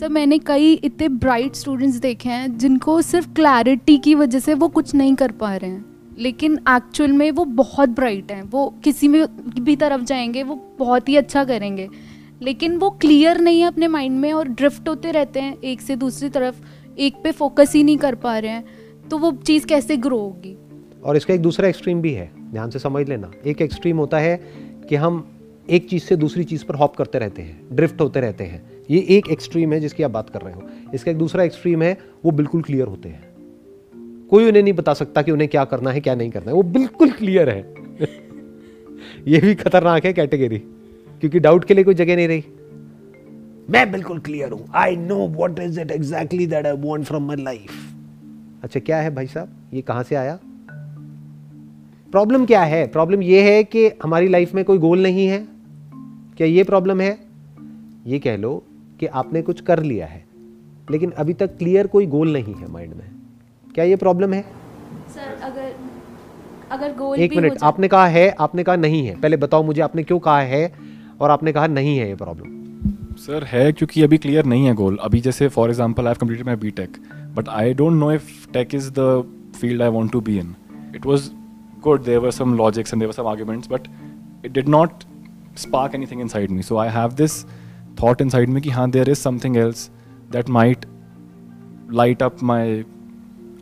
[0.00, 4.68] सर मैंने कई इतने ब्राइट स्टूडेंट्स देखे हैं जिनको सिर्फ़ क्लैरिटी की वजह से वो
[4.68, 5.84] कुछ नहीं कर पा रहे हैं।
[6.18, 9.26] लेकिन एक्चुअल में वो बहुत ब्राइट हैं। वो किसी में
[9.60, 11.88] भी तरफ़ जाएँगे वो बहुत ही अच्छा करेंगे।
[12.42, 15.96] लेकिन वो क्लियर नहीं है अपने माइंड में और ड्रिफ्ट होते रहते हैं एक से
[15.96, 16.60] दूसरी तरफ़
[16.98, 18.64] एक पे फोकस ही नहीं कर पा रहे हैं।
[19.10, 20.58] तो वो चीज़ कैसे ग्रो होगी?
[21.04, 24.36] और इसका एक दूसरा एक्सट्रीम भी है। ध्यान से समझ लेना। एक एक्सट्रीम होता है
[24.88, 25.26] कि हम
[25.70, 29.06] एक चीज़ से दूसरी चीज़ पर हॉप करते रहते हैं ड्रिफ्ट होते रहते हैं। ये
[29.08, 30.62] एक एक्सट्रीम है जिसकी आप बात कर रहे हो।
[30.94, 33.32] इसका एक दूसरा एक्सट्रीम है वो बिल्कुल क्लियर होते हैं।
[34.30, 36.62] कोई उन्हें नहीं बता सकता कि उन्हें क्या करना है क्या नहीं करना है। वो
[36.62, 37.74] बिल्कुल क्लियर है।
[39.28, 40.58] ये भी खतरनाक है कैटेगरी
[41.20, 42.44] क्योंकि डाउट के लिए कोई जगह नहीं रही।
[43.70, 47.36] मैं बिल्कुल क्लियर हूँ। I know what is it exactly that I want from my
[47.36, 47.70] life
[48.62, 49.70] अच्छा क्या है भाई साहब?
[49.74, 50.38] ये कहाँ से आया?
[52.12, 52.86] प्रॉब्लम क्या है?
[52.86, 55.38] प्रॉब्लम ये है कि हमारी लाइफ में कोई गोल नहीं है।
[56.36, 57.18] क्या ये प्रॉब्लम है?
[58.06, 58.62] ये कह लो
[59.00, 60.24] कि आपने कुछ कर लिया है
[60.90, 63.10] लेकिन अभी तक क्लियर कोई गोल नहीं है माइंड में।
[63.74, 64.42] क्या ये प्रॉब्लम है?
[65.08, 65.74] सर अगर
[66.70, 70.02] अगर गोल एक मिनट आपने कहा है आपने कहा नहीं है। पहले बताओ मुझे आपने
[70.02, 70.72] क्यों कहा है
[71.20, 74.98] और आपने कहा नहीं है ये प्रॉब्लम सर है क्योंकि अभी क्लियर नहीं है गोल
[75.02, 76.96] अभी जैसे for example I have completed my BTech
[77.36, 79.22] but I don't know if tech is the
[79.60, 80.54] field I want to be in
[80.96, 81.30] it was
[81.82, 83.88] good there were some logics and there were some arguments but
[84.44, 85.04] it did not
[85.60, 87.32] spark anything inside me so i have this
[87.96, 89.80] thought inside me कि हाँ there is something else
[90.36, 90.86] that might
[92.00, 92.62] light up my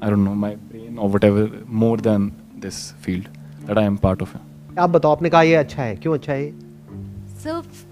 [0.03, 1.43] I don't know my brain or whatever
[1.83, 2.29] more than
[2.59, 3.27] this field
[3.67, 4.37] that I am part of.
[4.79, 6.53] आप बताओ आपने कहा ये अच्छा है क्यों अच्छा है ये?
[7.43, 7.85] सिर्फ़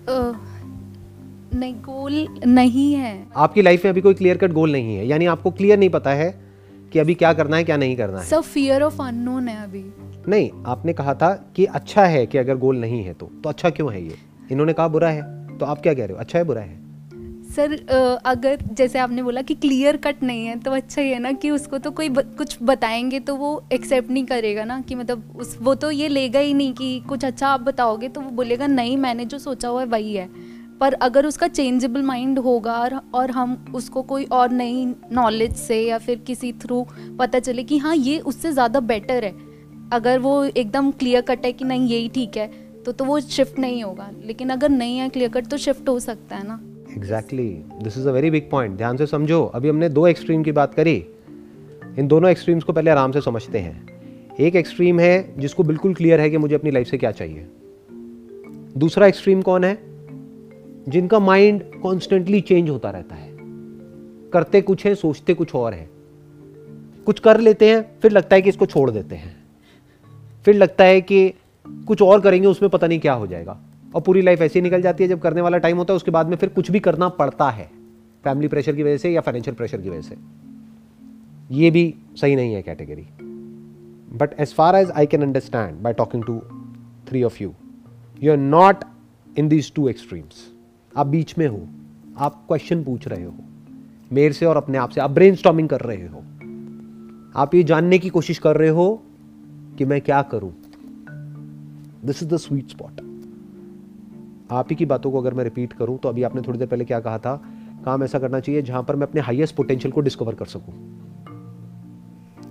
[1.55, 5.27] नहीं गोल नहीं है आपकी लाइफ में अभी कोई क्लियर कट गोल नहीं है यानी
[5.35, 6.31] आपको क्लियर नहीं पता है
[6.93, 9.85] कि अभी क्या करना है क्या नहीं करना है। सब फियर ऑफ़ अननोन है अभी।
[10.29, 13.71] नहीं आपने कहा था कि अच्छा है कि अगर गोल नहीं है तो। तो अच्छा
[13.71, 14.17] क्यों है ये?
[14.53, 15.23] इन्होंने कहा बुरा है।
[15.59, 16.19] तो आप क्या कह रहे हो?
[16.19, 16.89] अच्छा है बुरा है?
[17.49, 17.73] सर
[18.25, 21.51] अगर जैसे आपने बोला कि क्लियर कट नहीं है तो अच्छा ही है ना कि
[21.51, 25.57] उसको तो कोई ब, कुछ बताएँगे तो वो एक्सेप्ट नहीं करेगा ना कि मतलब उस
[25.63, 28.97] वो तो ये लेगा ही नहीं कि कुछ अच्छा आप बताओगे तो वो बोलेगा नहीं
[28.97, 30.29] मैंने जो सोचा हुआ है वही है।
[30.81, 32.79] पर अगर उसका चेंजेबल माइंड होगा
[33.15, 36.87] और, हम उसको कोई और नई नॉलेज से या फिर किसी थ्रू
[37.19, 39.35] पता चले कि हाँ ये उससे ज़्यादा बेटर है।
[39.93, 42.51] अगर वो एकदम क्लियर कट है कि नहीं यही ठीक है
[42.85, 45.99] तो तो वो शिफ्ट नहीं होगा। लेकिन अगर नहीं है क्लियर कट तो शिफ्ट हो
[46.01, 46.61] सकता है ना।
[46.97, 47.49] Exactly
[47.83, 50.75] this is a very big point ध्यान से समझो। अभी हमने दो एक्सट्रीम की बात
[50.75, 50.97] करी।
[51.99, 56.21] इन दोनों एक्सट्रीम्स को पहले आराम से समझते हैं। एक एक्सट्रीम है जिसको बिल्कुल क्लियर
[56.21, 57.47] है कि मुझे अपनी लाइफ से क्या चाहिए।
[58.77, 59.75] दूसरा एक्सट्रीम कौन है?
[60.89, 63.37] जिनका माइंड कॉन्स्टेंटली चेंज होता रहता है।
[64.31, 65.91] करते कुछ है, सोचते कुछ और है।
[67.07, 69.37] कुछ कर लेते हैं, फिर लगता है कि इसको छोड़ देते हैं।
[70.45, 71.35] फिर लगता है कि
[71.69, 73.61] कुछ और करेंगे, उसमें पता नहीं क्या हो जाएगा।
[73.95, 76.27] और पूरी लाइफ ऐसी निकल जाती है, जब करने वाला टाइम होता है, उसके बाद
[76.27, 77.71] में फिर कुछ भी करना पड़ता है।
[78.25, 80.17] फैमिली प्रेशर की वजह से या फाइनेंशियल प्रेशर की वजह से।
[81.51, 83.07] ये भी सही नहीं है category
[84.17, 86.43] but as far as I can understand by talking to
[87.09, 87.53] three of you
[88.23, 88.85] you are not
[89.39, 90.58] in these two extremes
[90.99, 91.61] आप बीच में हो,
[92.19, 93.35] आप क्वेश्चन पूछ रहे हो,
[94.13, 96.19] मेरे से और अपने आप से आप ब्रेन कर रहे हो।
[97.37, 99.03] आप ये जानने की कोशिश कर रहे हो
[99.79, 100.53] कि मैं क्या करूँ।
[102.05, 103.01] This is the sweet spot
[104.51, 106.85] आप ही की बातों को अगर मैं रिपीट करूँ तो अभी आपने थोड़ी देर पहले
[106.85, 107.43] क्या कहा था?
[107.85, 110.75] काम ऐसा करना चाहिए जहाँ पर मैं अपने हाईएस्ट पोटेंशियल को डिस्कवर कर सकूँ।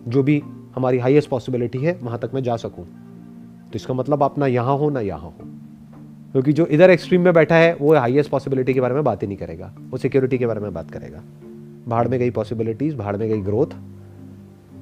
[0.07, 0.41] जो भी
[0.75, 2.85] हमारी हाईएस्ट पॉसिबिलिटी है, वहाँ तक मैं जा सकूँ।
[3.65, 5.56] तो इसका मतलब आप ना यहाँ हो, ना यहाँ हो।
[6.37, 9.27] क्योंकि जो इधर एक्सट्रीम में बैठा है, वो हाईएस्ट पॉसिबिलिटी के बारे में बात ही
[9.27, 11.23] नहीं करेगा। वो सिक्योरिटी के बारे में बात करेगा।
[11.87, 13.67] भाड़ में गई पॉसिबिलिटीज़ भाड़ में गई ग्रोथ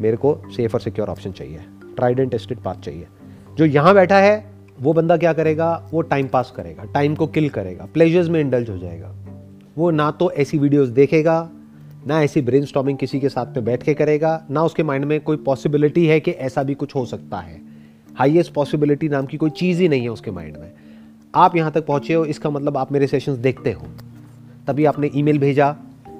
[0.02, 1.60] मेरे को सेफ़ और सिक्योर ऑप्शन चाहिए।
[1.96, 3.08] ट्राइड एंड टेस्टेड पाथ चाहिए।
[3.58, 4.46] जो यहाँ बैठा है,
[4.82, 5.90] वो बंदा क्या करेगा?
[5.92, 9.16] वो टाइम पास करेगा। टाइम को किल करेगा। प्लेजर्स में इंडल्ज हो जाएगा।
[9.78, 11.50] वो ना तो ऐसी वीडियोस देखेगा,
[12.08, 15.38] ना ऐसी ब्रेन किसी के साथ में बैठ के करेगा, ना उसके माइंड में कोई
[15.38, 17.62] पॉसिबिलिटी है कि ऐसा भी कुछ हो सकता है।
[18.16, 20.72] हाईएस्ट पॉसिबिलिटी नाम की कोई चीज़ ही नहीं है उसके माइंड में।
[21.36, 23.88] आप यहाँ तक पहुँचे हो, इसका मतलब आप मेरे सेशंस देखते हो।
[24.68, 25.72] तभी आपने ईमेल भेजा,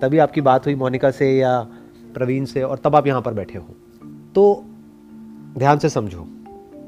[0.02, 1.60] तभी आपकी बात हुई मोनिका से या
[2.16, 3.76] प्रवीण से और तब आप यहाँ पर बैठे हो।
[4.36, 4.64] तो
[5.58, 6.28] ध्यान से समझो,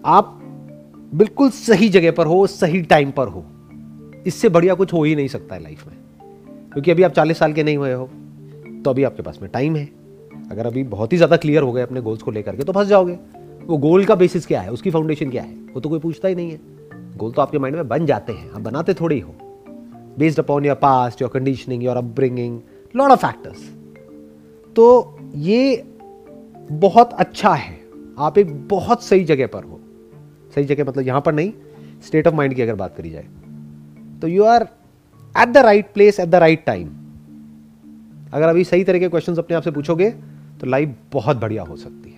[0.05, 0.33] आप
[1.13, 3.45] बिल्कुल सही जगह पर हो, सही टाइम पर हो।
[4.27, 5.95] इससे बढ़िया कुछ हो ही नहीं सकता है लाइफ में।
[6.73, 8.09] क्योंकि अभी आप चालीस साल के नहीं हुए हो
[8.83, 9.85] तो अभी आपके पास में टाइम है।
[10.51, 12.87] अगर अभी बहुत ही ज़्यादा क्लियर हो गए अपने गोल्स को लेकर के तो फंस
[12.87, 13.17] जाओगे।
[13.63, 14.71] वो गोल का बेसिस क्या है?
[14.71, 15.53] उसकी फाउंडेशन क्या है?
[15.73, 16.59] वो तो कोई पूछता ही नहीं है।
[17.17, 19.23] गोल तो आपके माइंड में बन जाते हैं, आप बनाते थोड़े ही।
[20.19, 22.60] Based upon your past your conditioning your upbringing
[22.95, 23.69] lot of factors
[24.75, 25.84] तो ये
[26.71, 27.80] बहुत अच्छा है।
[28.19, 29.80] आप एक बहुत सही जगह पर हो।
[30.56, 31.51] सही जगह मतलब यहाँ पर नहीं
[32.06, 33.27] स्टेट ऑफ़ माइंड की अगर बात करी जाए।
[34.21, 34.67] तो you are
[35.36, 36.88] at the right place at the right time
[38.34, 40.10] अगर अभी सही तरह के क्वेश्चन अपने आप से पूछोगे
[40.62, 42.16] तो लाइफ बहुत बढ़िया हो सकती है।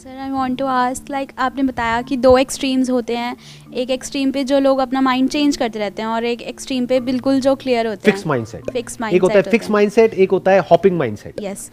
[0.00, 3.36] Sir I want to ask like आपने बताया कि दो एक्सट्रीम्स होते हैं।
[3.74, 7.00] एक एक्सट्रीम पे जो लोग अपना माइंड चेंज करते रहते हैं और एक एक्सट्रीम पे
[7.00, 10.52] बिल्कुल जो क्लियर होते फिक्स हैं। माइंडसेट फिक्स एक होता है फिक्स माइंडसेट एक होता
[10.52, 11.70] है हॉपिंग माइंडसेट यस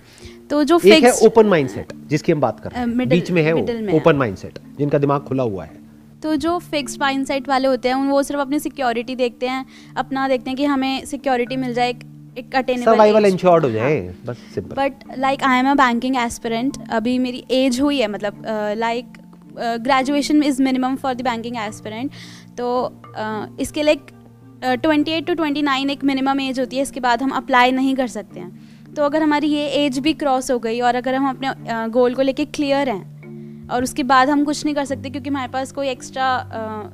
[0.49, 3.53] तो जो एक है ओपन माइंडसेट जिसकी हम बात कर रहे हैं। बीच में है
[3.93, 5.79] ओपन माइंडसेट जिनका दिमाग खुला हुआ है।
[6.23, 9.65] तो जो फिक्स माइंडसेट वाले होते हैं उन वो सिर्फ़ अपनी सिक्योरिटी देखते हैं
[9.97, 11.93] अपना देखते हैं कि हमें सिक्योरिटी मिल जाए
[12.37, 16.77] एक, अटेनेबल सर्वाइवल इंश्योर्ड हो जाए बस simple but like I am a banking aspirant
[16.89, 18.43] अभी मेरी एज हुई है मतलब
[18.77, 19.05] like
[19.59, 22.11] graduation is minimum for the banking aspirant
[22.57, 23.95] तो uh, इसके लिए
[24.63, 27.95] twenty eight to twenty nine एक मिनिमम एज होती है इसके बाद हम अप्लाई नहीं
[27.95, 31.29] कर सकते हैं। तो अगर हमारी ये एज भी क्रॉस हो गई और अगर हम
[31.29, 31.49] अपने
[31.89, 33.16] गोल को लेके क्लियर हैं
[33.71, 36.27] और उसके बाद हम कुछ नहीं कर सकते क्योंकि हमारे पास कोई एक्स्ट्रा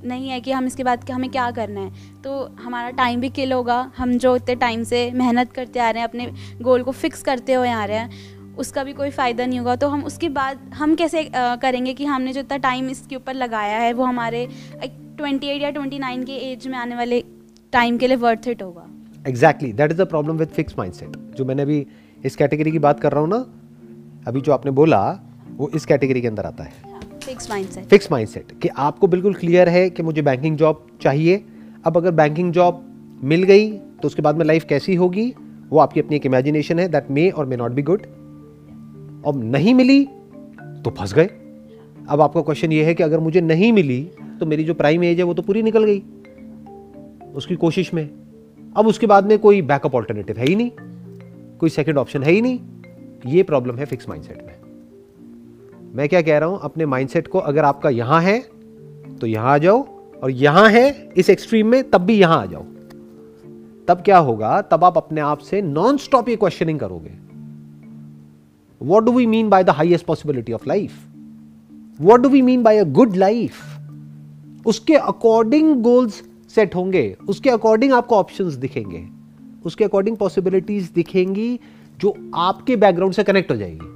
[0.06, 3.54] नहीं है कि हम इसके बाद हमें क्या करना है। तो हमारा टाइम भी किल
[3.54, 6.30] होगा। हम जो इतने टाइम से मेहनत करते आ रहे हैं अपने
[6.62, 9.88] गोल को फिक्स करते हुए आ रहे हैं उसका भी कोई फ़ायदा नहीं होगा। तो
[9.90, 13.78] हम उसके बाद हम कैसे अ, करेंगे कि हमने जो इतना टाइम इसके ऊपर लगाया
[13.80, 14.48] है वो हमारे
[14.84, 17.24] ट्वेंटी एट या ट्वेंटी नाइन के एज में आने वाले
[17.74, 18.86] टाइम के लिए वर्थ इट होगा।
[19.28, 21.86] Exactly that is the problem with fix mindset जो मैंने अभी
[22.24, 23.46] इस कैटेगरी की बात कर रहा हूँ ना
[24.28, 25.00] अभी जो आपने बोला
[25.58, 26.72] वो इस कैटेगरी के अंदर आता है।
[27.20, 31.44] फिक्स माइंडसेट फिक्स माइंडसेट कि आपको बिल्कुल क्लियर है कि मुझे बैंकिंग जॉब चाहिए।
[31.86, 32.84] अब अगर बैंकिंग जॉब
[33.24, 35.34] मिल गई तो उसके बाद में लाइफ कैसी होगी
[35.70, 38.02] वो आपकी अपनी एक इमेजिनेशन है दैट मे और मे नॉट बी गुड
[39.28, 40.04] अब नहीं मिली
[40.84, 41.30] तो फंस गए।
[42.10, 44.02] अब आपका क्वेश्चन ये है कि अगर मुझे नहीं मिली
[44.39, 46.04] तो मेरी जो प्राइम एज है वो तो पूरी निकल गई।
[47.36, 48.10] उसकी कोशिश में।
[48.76, 50.72] अब उसके बाद में कोई बैकअप ऑल्टरनेटिव है ही नहीं।
[51.60, 52.60] कोई सेकेंड ऑप्शन है ही नहीं।
[53.26, 54.56] ये प्रॉब्लम है फिक्स माइंडसेट में।
[55.94, 58.40] मैं क्या कह रहा हूँ, अपने माइंडसेट को अगर आपका यहाँ है
[59.20, 59.82] तो यहाँ आ जाओ,
[60.24, 62.64] और यहाँ है, इस एक्सट्रीम में, तब भी यहाँ आ जाओ।
[63.88, 67.12] तब क्या होगा, तब आप अपने आप से नॉन स्टॉप ये क्वेश्चनिंग करोगे।
[68.82, 70.92] What do we mean by the highest possibility of life
[72.00, 76.22] what do we mean by a good life उसके अकॉर्डिंग गोल्स
[76.56, 79.08] सेट होंगे, उसके अकॉर्डिंग आपको ऑप्शंस दिखेंगे।
[79.66, 81.60] उसके अकॉर्डिंग पॉसिबिलिटीज दिखेंगी,
[82.00, 83.93] जो आपके बैकग्राउंड से कनेक्ट हो जाएगी।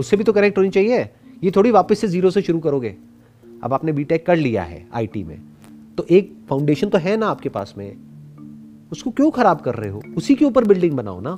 [0.00, 1.08] उससे भी तो करेक्ट होनी चाहिए।
[1.44, 2.96] ये थोड़ी वापस से ज़ीरो से शुरू करोगे।
[3.62, 5.38] अब आपने बीटेक कर लिया है आईटी में।
[5.96, 7.96] तो एक फाउंडेशन तो है ना आपके पास में।
[8.92, 10.02] उसको क्यों खराब कर रहे हो?
[10.16, 11.32] उसी के ऊपर बिल्डिंग बनाओ ना।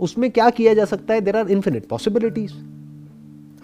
[0.00, 1.20] उसमें क्या किया जा सकता है?
[1.20, 2.52] देर आर इन्फिनिट पॉसिबिलिटीज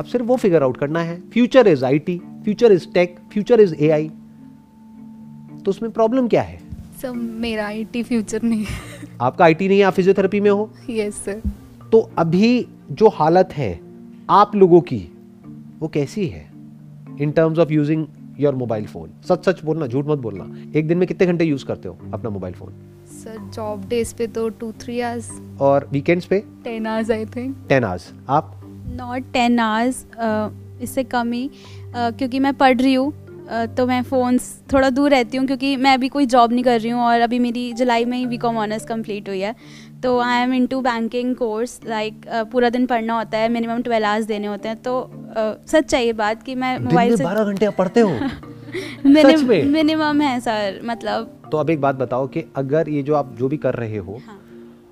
[0.01, 3.75] अब सिर्फ़ वो फिगर आउट करना है। Future is IT future is tech future is
[3.75, 4.09] AI
[5.65, 6.59] तो उसमें प्रॉब्लम क्या है?
[7.03, 11.15] सर मेरा आईटी फ्यूचर नहीं है। आपका आईटी नहीं है आप फिजियोथेरेपी में हो। यस
[11.15, 11.41] yes, सर
[11.93, 13.69] तो अभी जो हालत है
[14.31, 14.99] आप लोगों की
[15.81, 16.41] वो कैसी है?
[17.21, 18.07] In terms of using
[18.41, 21.65] your mobile phone सच सच बोलना झूठ मत बोलना। एक दिन में कितने घंटे यूज़
[21.65, 22.73] करते हो अपना mobile phone
[23.15, 25.31] sir job days पे तो टू थ्री आवर्स
[25.61, 26.43] और वीकेंड्स पे?
[26.65, 28.61] Ten hours I think ten hours आप?
[28.97, 30.05] नॉट टेन आवर्स
[30.83, 35.11] इससे कम ही uh, क्योंकि मैं पढ़ रही हूँ uh, तो मैं फ़ोन्स थोड़ा दूर
[35.11, 38.05] रहती हूँ क्योंकि मैं अभी कोई जॉब नहीं कर रही हूँ और अभी मेरी जुलाई
[38.05, 39.55] में ही बी कॉम ऑनर्स कंप्लीट हुई है।
[40.03, 42.21] तो I am into banking course like
[42.53, 46.05] पूरा दिन पढ़ना होता है मिनिमम ट्वेल्व आवर्स देने होते हैं तो uh, सच है
[46.07, 48.11] ये बात कि मैं मोबाइल से बारह घंटे आप पढ़ते हो?
[49.07, 53.49] मिनिमम है सर मतलब। तो अब एक बात बताओ कि अगर ये जो आप जो
[53.49, 54.39] भी कर रहे हो हाँ।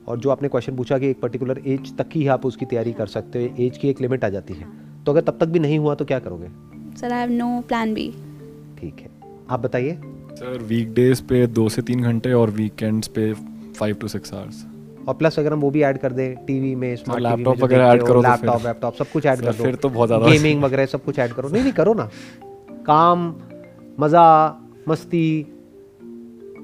[0.09, 3.07] और जो आपने क्वेश्चन पूछा कि एक पर्टिकुलर एज तक ही आप उसकी तैयारी कर
[3.07, 5.59] सकते हो एज की एक लिमिट आ जाती है हाँ। तो अगर तब तक भी
[5.59, 6.49] नहीं हुआ तो क्या करोगे?
[6.97, 8.11] Sir I have no plan B
[8.81, 9.11] ठीक है।
[9.51, 9.99] आप बताइए।
[10.33, 13.33] सर वीकडेज पे दो से तीन घंटे और वीकेंड्स पे
[13.79, 14.65] फाइव टू सिक्स आवर्स
[15.09, 18.07] और प्लस अगर हम वो भी ऐड कर दें टीवी में स्मार्ट laptop वगैरह add
[18.07, 20.63] करो तो लैपटॉप फिर- लैपटॉप सब कुछ ऐड कर दो। फिर तो बहुत ज़्यादा। गेमिंग
[20.63, 22.11] वगैरह सब कुछ ऐड करो। नहीं नहीं करो ना।
[22.87, 23.35] काम
[24.01, 24.27] मज़ा
[24.89, 25.47] मस्ती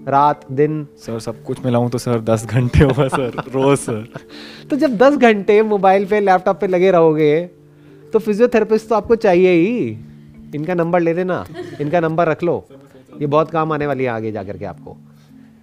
[0.08, 4.08] रात दिन। सर सब कुछ मिलाऊं तो सर दस घंटे होगा सर रोज सर।
[4.70, 7.44] तो जब 10 घंटे मोबाइल पे लैपटॉप पे लगे रहोगे
[8.12, 9.98] तो फिजियोथेरेपिस्ट तो आपको चाहिए ही।
[10.54, 11.44] इनका नंबर ले लेना
[11.80, 12.64] इनका नंबर रख लो।
[13.20, 14.96] ये बहुत काम आने वाली है आगे जा करके आपको।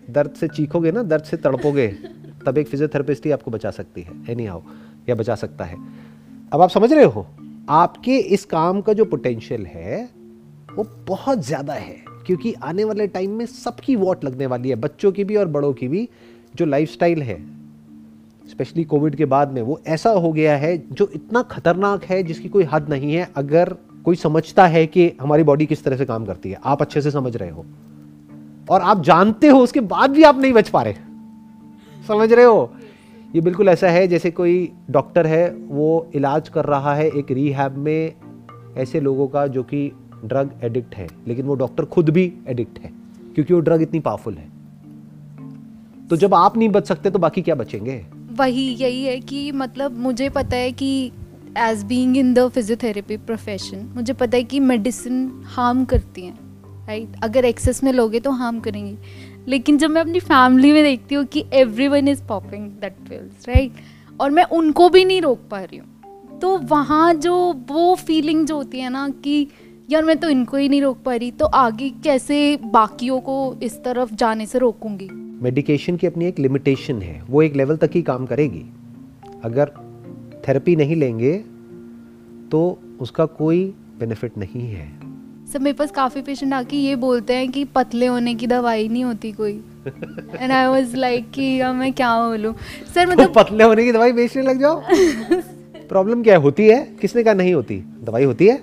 [0.10, 1.88] दर्द से चीखोगे ना दर्द से तड़पोगे।
[2.46, 4.62] तब एक फिजियोथेरेपिस्ट ही आपको बचा सकती है एनी हाउ
[5.10, 5.78] या बचा सकता है।
[6.54, 7.28] अब आप समझ रहे हो,
[7.70, 10.10] आपके इस काम का जो पोटेंशियल है,
[10.76, 15.12] वो बहुत ज़्यादा है, क्योंकि आने वाले टाइम में सबकी वॉट लगने वाली है, बच्चों
[15.12, 16.10] की भी और बड़ों की भी,
[16.56, 17.62] जो लाइफस्टाइल है।
[18.50, 22.50] स्पेशली कोविड के बाद में वो ऐसा हो गया है, जो इतना खतरनाक है, जिसकी
[22.50, 23.76] कोई हद नहीं है, अगर
[24.06, 27.12] कोई समझता है कि हमारी बॉडी किस तरह से काम करती है। आप अच्छे से
[27.12, 27.66] समझ रहे हो।
[28.70, 31.11] और आप जानते हो, उसके बाद भी आप नहीं बच पा रहे।
[32.12, 32.74] समझ रहे हो?
[33.36, 37.78] ये बिल्कुल ऐसा है, जैसे कोई डॉक्टर है, वो इलाज कर रहा है एक रीहैब
[37.78, 38.14] में
[38.78, 39.92] ऐसे लोगों का जो कि
[40.26, 42.92] ड्रग एडिक्ट है, लेकिन वो डॉक्टर खुद भी एडिक्ट है,
[43.36, 44.50] क्योंकि वो ड्रग इतनी पावरफुल है।
[46.10, 48.04] तो जब आप नहीं बच सकते तो बाकी क्या बचेंगे?
[48.32, 51.12] वही यही है कि मतलब मुझे पता है कि
[51.58, 56.40] as being in the physiotherapy profession मुझे पता है कि मेडिसिन हार्म करती हैं
[56.88, 58.96] राइट अगर एक्सेस में लोगे तो हार्म करेंगी।
[59.48, 61.44] लेकिन जब मैं अपनी फैमिली में देखती हूँ कि
[61.88, 63.72] everyone is popping that pills right
[64.22, 67.36] और मैं उनको भी नहीं रोक पा रही हूँ तो वहाँ जो,
[67.70, 69.48] वो फीलिंग जो होती है ना कि
[69.90, 73.84] यार मैं तो इनको ही नहीं रोक पा रही तो आगे कैसे बाकियों को इस
[73.84, 75.10] तरफ़ जाने से रोकूँगी?
[75.42, 78.64] मेडिकेशन की अपनी एक लिमिटेशन है, वो एक लेवल तक ही काम करेगी।
[79.44, 79.72] अगर
[80.48, 81.34] थेरेपी नहीं लेंगे
[82.52, 83.64] तो उसका कोई
[84.00, 85.11] बेनिफिट नहीं है।
[85.54, 89.04] सर मेरे पास काफ़ी पेशेंट आके ये बोलते हैं कि पतले होने की दवाई नहीं
[89.04, 89.54] होती कोई।
[90.36, 92.54] एंड आई वाज लाइक कि अब मैं क्या बोलूँ?
[92.96, 94.82] सर तो मतलब पतले होने की दवाई बेचने लग जाओ।
[95.90, 96.42] प्रॉब्लम क्या है?
[96.42, 96.98] होती है?
[97.02, 97.78] किसने कहा नहीं होती?
[98.04, 98.56] दवाई होती है?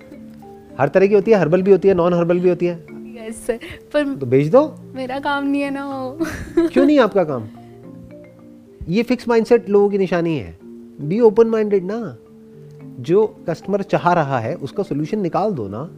[0.78, 1.38] हर तरह की होती है?
[1.38, 1.94] हर्बल भी होती है?
[1.94, 2.74] नॉन हर्बल भी होती है?
[3.18, 3.58] यस सर
[3.92, 6.26] पर तो बेच दो। मेरा काम नहीं है ना वो।
[6.68, 7.48] क्यों नहीं आपका काम?
[8.88, 10.58] ये फिक्स माइंडसेट लोगों की निशानी है।
[11.00, 12.16] बी ओपन माइंडेड ना।
[13.00, 15.90] जो कस्टमर चाह रहा है उसका सोल्यूशन निकाल दो ना।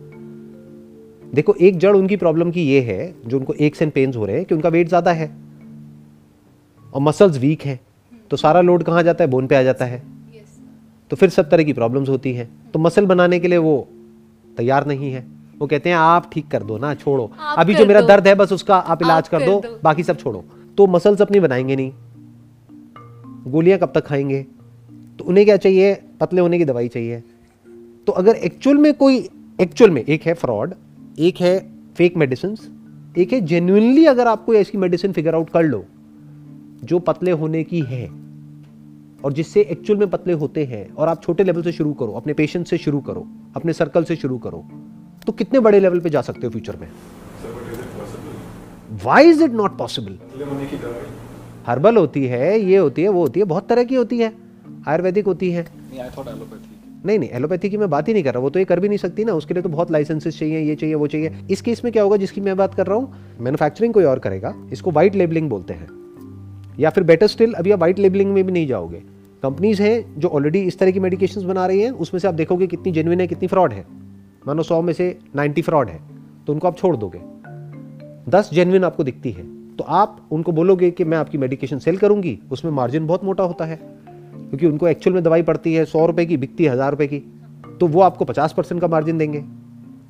[1.35, 4.37] देखो एक जड़ उनकी प्रॉब्लम की ये है जो उनको एक्स एंड पेन्स हो रहे
[4.37, 5.31] हैं कि उनका वेट ज़्यादा है
[6.95, 7.81] और मसल्स वीक है
[8.31, 9.31] तो सारा लोड कहाँ जाता है?
[9.31, 10.03] बोन पे आ जाता है।
[11.11, 13.89] तो फिर सब तरह की प्रॉब्लम्स होती हैं। तो मसल बनाने के लिए वो
[14.57, 15.27] तैयार नहीं है।
[15.59, 18.53] वो कहते हैं आप ठीक कर दो ना छोड़ो। अभी जो मेरा दर्द है बस
[18.53, 20.45] उसका आप इलाज कर कर दो दो। बाकी सब छोड़ो।
[20.79, 21.93] तो मसल्स अपनी बनाएँगे नहीं।
[23.53, 24.47] गोलियाँ कब तक खाएँगे?
[25.19, 25.95] तो उन्हें क्या चाहिए?
[26.21, 27.23] पतले होने की दवाई चाहिए।
[28.07, 29.29] तो अगर एक्चुअल में कोई
[29.61, 30.75] एक्चुअल में एक है फ्रॉड
[31.21, 31.59] एक है
[31.97, 32.57] फेक मेडिसिन
[33.19, 35.85] एक है जेन्युइनली अगर आप कोई ऐसी मेडिसिन फिगर आउट कर लो,
[36.85, 38.07] जो पतले होने की है
[39.25, 42.33] और जिससे एक्चुअल में पतले होते हैं, और आप छोटे लेवल से शुरू करो, अपने
[42.33, 44.65] पेशेंट से शुरू करो, अपने सर्कल से शुरू करो
[45.27, 46.89] तो कितने बड़े लेवल पे जा सकते हो फ्यूचर में?
[49.05, 50.19] Why is it not possible
[51.67, 54.33] herbal होती है, ये होती है, वो होती है, बहुत तरह की होती है,
[54.89, 55.67] आयुर्वेदिक होती है।
[57.07, 58.89] नहीं नहीं, एलोपैथी की मैं बात ही नहीं कर रहा, वो तो ये कर भी
[58.89, 61.85] नहीं सकती ना, उसके लिए तो बहुत लाइसेंसेस चाहिए, ये चाहिए, वो चाहिए। इस केस
[61.85, 65.15] में क्या होगा, जिसकी मैं बात कर रहा हूँ मैनुफैक्चरिंग कोई और करेगा, इसको वाइट
[65.15, 65.89] लेबलिंग बोलते हैं।
[66.79, 69.03] या फिर बेटर स्टिल अभी आप वाइट लेबलिंग में भी नहीं जाओगे।
[69.43, 72.67] कंपनीज़ हैं जो ऑलरेडी इस तरह की मेडिकेशन बना रही हैं, उसमें से आप देखोगे
[72.67, 73.85] कितनी जेन्युइन है, कितनी फ्रॉड है।
[74.47, 76.01] मानो सौ में से 90 फ्रॉड है
[76.47, 77.21] तो उनको आप छोड़ दोगे।
[78.29, 79.45] दस जेन्युइन आपको दिखती है
[79.77, 83.65] तो आप उनको बोलोगे कि मैं आपकी मेडिकेशन सेल करूँगी, उसमें मार्जिन बहुत मोटा होता
[83.65, 83.79] है।
[84.33, 87.19] क्योंकि उनको एक्चुअल में दवाई पड़ती है, सौ रुपए की बिकती है, हज़ार रुपए की
[87.81, 89.45] तो वो आपको पचास परसेंट का मार्जिन देंगे।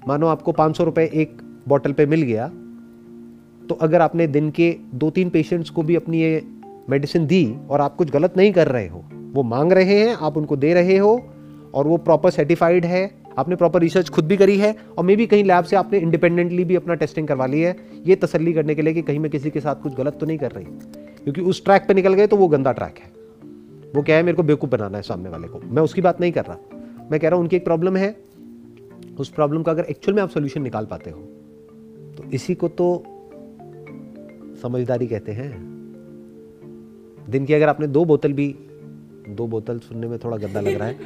[0.08, 2.48] मानो आपको पाँच सौ रुपये एक बॉटल पे मिल गया
[3.62, 6.42] तो अगर आपने दिन के दो तीन पेशेंट्स को भी अपनी ये
[6.90, 10.36] मेडिसिन दी और आप कुछ गलत नहीं कर रहे हो, वो मांग रहे हैं, आप
[10.36, 11.12] उनको दे रहे हो
[11.74, 15.26] और वो प्रॉपर सर्टिफाइड है, आपने प्रॉपर रिसर्च खुद भी करी है और मे भी
[15.26, 18.82] कहीं लैब से आपने इंडिपेंडेंटली भी अपना टेस्टिंग करवा ली है, ये तसल्ली करने के
[18.82, 20.64] लिए कि कहीं मैं किसी के साथ कुछ गलत तो नहीं कर रही,
[21.24, 23.12] क्योंकि उस ट्रैक पे निकल गए तो वो गंदा ट्रैक है।
[23.94, 26.32] वो क्या है, मेरे को बेवकूफ़ बनाना है सामने वाले को। मैं उसकी बात नहीं
[26.32, 26.56] कर रहा।
[27.10, 28.16] मैं कह रहा हूँ, उनकी एक प्रॉब्लम है।
[29.18, 31.20] उस प्रॉब्लम का अगर एक्चुअल में आप सोल्यूशन निकाल पाते हो
[32.16, 32.86] तो इसी को तो
[34.62, 35.50] समझदारी कहते हैं।
[37.30, 38.48] दिन की अगर आपने दो बोतल भी,
[39.28, 40.98] दो बोतल सुनने में थोड़ा गंदा लग रहा है।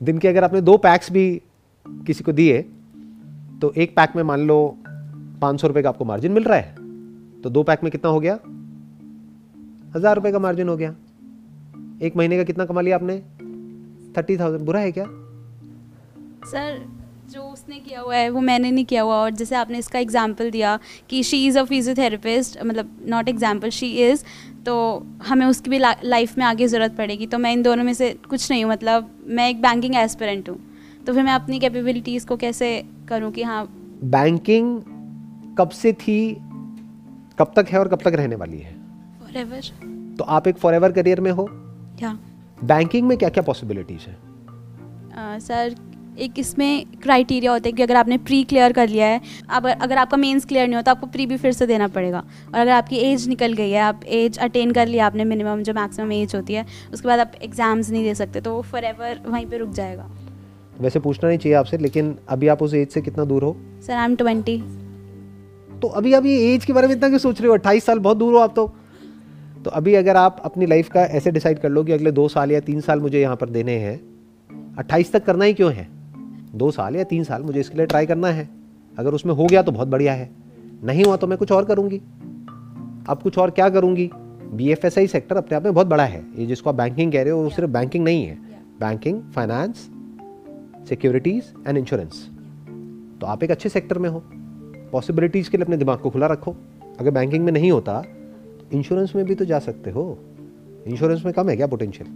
[0.00, 1.42] दिन के अगर आपने दो पैक्स भी
[1.86, 2.60] किसी को दिए
[3.60, 4.58] तो एक पैक में मान लो
[5.40, 6.74] पाँच सौ रुपये का आपको मार्जिन मिल रहा है।
[7.42, 8.38] तो दो पैक में कितना हो गया?
[9.94, 10.94] हज़ार रुपये का मार्जिन हो गया।
[12.02, 13.16] एक महीने का कितना कमा लिया आपने?
[14.16, 14.64] Thirty thousand.
[14.66, 15.04] बुरा है क्या?
[16.46, 16.84] सर
[17.30, 20.50] जो उसने किया हुआ है वो मैंने नहीं किया हुआ। और जैसे आपने इसका एग्ज़ाम्पल
[20.50, 20.78] दिया
[21.10, 24.24] कि शी इज़ अ फिजियोथेरेपिस्ट मतलब नॉट एग्जांपल शी इज़
[24.66, 24.76] तो
[25.26, 28.12] हमें उसकी भी ला, लाइफ में आगे ज़रूरत पड़ेगी। तो मैं इन दोनों में से
[28.28, 30.58] कुछ नहीं हूँ मतलब मैं एक बैंकिंग एस्पिरेंट हूँ।
[31.06, 32.70] तो फिर मैं अपनी कैपेबिलिटीज़ को कैसे
[33.08, 33.64] करूँ कि हाँ?
[34.04, 34.80] बैंकिंग
[35.58, 36.18] कब से थी
[37.38, 38.74] कब तक है और कब तक रहने वाली है?
[39.20, 41.48] फॉरएवर तो आप एक फॉर करियर में हो।
[42.02, 42.18] या
[42.64, 45.74] बैंकिंग में क्या क्या पॉसिबिलिटीज़ है सर
[46.18, 49.20] एक इसमें क्राइटेरिया होता है कि अगर आपने प्री क्लियर कर लिया है
[49.50, 52.58] अब अगर आपका मेंस क्लियर नहीं होता आपको प्री भी फिर से देना पड़ेगा। और
[52.60, 56.12] अगर आपकी एज निकल गई है आप एज अटेन कर लिया आपने मिनिमम जो मैक्सिमम
[56.12, 59.46] एज होती है उसके बाद आप एग्ज़ाम्स नहीं दे सकते तो वो फॉर एवर वहीं
[59.46, 60.10] पर रुक जाएगा।
[60.80, 63.56] वैसे पूछना नहीं चाहिए आपसे लेकिन अभी आप उस एज से कितना दूर हो?
[63.86, 64.58] सर आई एम ट्वेंटी
[65.82, 67.54] तो अभी आप ये एज के बारे में इतना क्यों सोच रहे हो?
[67.54, 68.66] अट्ठाईस साल बहुत दूर हो आप तो।
[69.66, 72.50] तो अभी अगर आप अपनी लाइफ का ऐसे डिसाइड कर लो कि अगले दो साल
[72.50, 74.00] या तीन साल मुझे यहाँ पर देने हैं,
[74.78, 75.88] अट्ठाईस तक करना ही क्यों है?
[76.54, 78.48] दो साल या तीन साल मुझे इसके लिए ट्राई करना है।
[78.98, 80.30] अगर उसमें हो गया तो बहुत बढ़िया है।
[80.84, 81.96] नहीं हुआ तो मैं कुछ और करूँगी।
[83.08, 84.10] अब कुछ और क्या करूँगी?
[84.52, 87.12] B F S I sector अपने आप में बहुत बड़ा है। ये जिसको आप बैंकिंग
[87.12, 88.34] कह रहे हो, वो सिर्फ़ बैंकिंग नहीं है।
[88.80, 89.90] Banking finance
[90.88, 92.30] securities and insurance
[93.20, 94.22] तो आप एक अच्छे सेक्टर में हो।
[94.92, 96.56] पॉसिबिलिटीज़ के लिए अपने दिमाग को खुला रखो।
[97.00, 98.02] अगर बैंकिंग में नहीं होता
[98.72, 100.18] इंश्योरेंस में भी तो जा सकते हो।
[100.86, 102.08] इंश्योरेंस में कम है क्या पोटेंशियल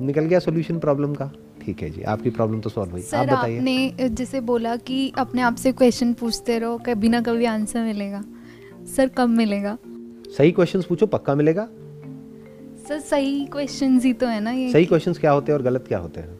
[0.00, 1.30] निकल गया सोल्यूशन प्रॉब्लम का।
[1.64, 5.42] ठीक है जी आपकी प्रॉब्लम तो सॉल्व हुई। आप बताइए। आपने जैसे बोला कि अपने
[5.42, 8.22] आप से क्वेश्चन पूछते रहो कभी ना कभी आंसर मिलेगा।
[8.96, 9.76] सर कब मिलेगा?
[10.36, 11.68] सही क्वेश्चंस पूछो पक्का मिलेगा?
[12.88, 15.84] सर सही क्वेश्चंस ही तो है ना ये सही क्वेश्चंस क्या होते हैं और गलत
[15.88, 16.38] क्या होते हैं?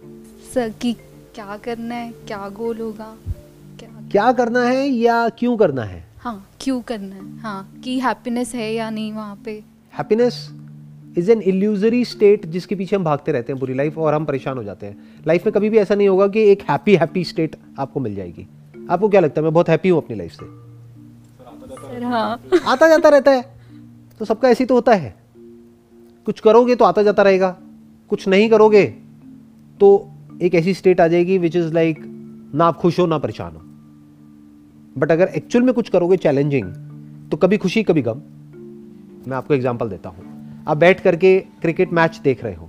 [0.55, 0.92] सर कि
[1.34, 3.14] क्या करना है क्या गोल होगा
[3.78, 6.05] क्या क्या करना है या क्यों करना है?
[6.20, 7.38] हाँ क्यों करना है?
[7.38, 9.52] हाँ कि हैप्पीनेस है या नहीं वहाँ पे?
[9.94, 10.50] Happiness
[11.18, 14.56] is an illusory state जिसके पीछे हम भागते रहते हैं पूरी लाइफ और हम परेशान
[14.56, 17.56] हो जाते हैं। लाइफ में कभी भी ऐसा नहीं होगा कि एक हैप्पी हैप्पी स्टेट
[17.78, 18.46] आपको मिल जाएगी।
[18.90, 19.44] आपको क्या लगता है?
[19.44, 20.46] मैं बहुत हैप्पी हूँ अपनी लाइफ से।
[21.76, 23.42] सर हाँ। आता जाता रहता है।
[24.18, 25.14] तो सबका ऐसे ही तो होता है।
[26.26, 27.56] कुछ करोगे तो आता जाता रहेगा।
[28.08, 28.84] कुछ नहीं करोगे
[29.80, 30.10] तो
[30.42, 31.98] एक ऐसी स्टेट आ जाएगी विच इज़ लाइक
[32.54, 33.62] ना आप खुश हो ना परेशान हो।
[35.01, 36.72] बट अगर एक्चुअल में कुछ करोगे चैलेंजिंग
[37.30, 38.22] तो कभी खुशी कभी गम।
[39.28, 42.68] मैं आपको एग्ज़ाम्पल देता हूँ। आप बैठ करके क्रिकेट मैच देख रहे हो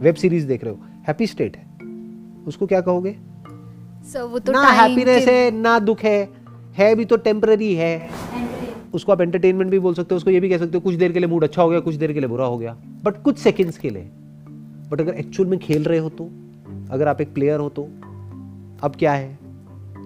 [0.00, 1.64] वेब सीरीज़ देख रहे हो हैप्पी स्टेट है।
[2.46, 3.16] उसको क्या कहोगे?
[4.04, 6.28] सर वो तो ना हैप्पीनेस है ना दुख है
[6.76, 8.10] है भी तो टेम्पररी है।
[8.94, 11.12] उसको आप एंटरटेनमेंट भी बोल सकते हो उसको ये भी कह सकते हो कुछ देर
[11.12, 13.38] के लिए मूड अच्छा हो गया कुछ देर के लिए बुरा हो गया। बट कुछ
[13.38, 14.02] सेकेंड्स के लिए।
[14.90, 16.24] बट अगर एक्चुअल में खेल रहे हो तो
[16.90, 17.82] अगर आप एक प्लेयर हो तो
[18.82, 19.38] अब क्या है?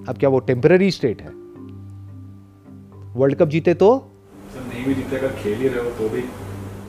[0.08, 1.37] अब क्या वो टेम्पररी स्टेट है?
[3.16, 3.90] वर्ल्ड कप जीते तो?
[4.58, 6.22] नहीं भी जीते अगर खेल ही रहे हो तो भी।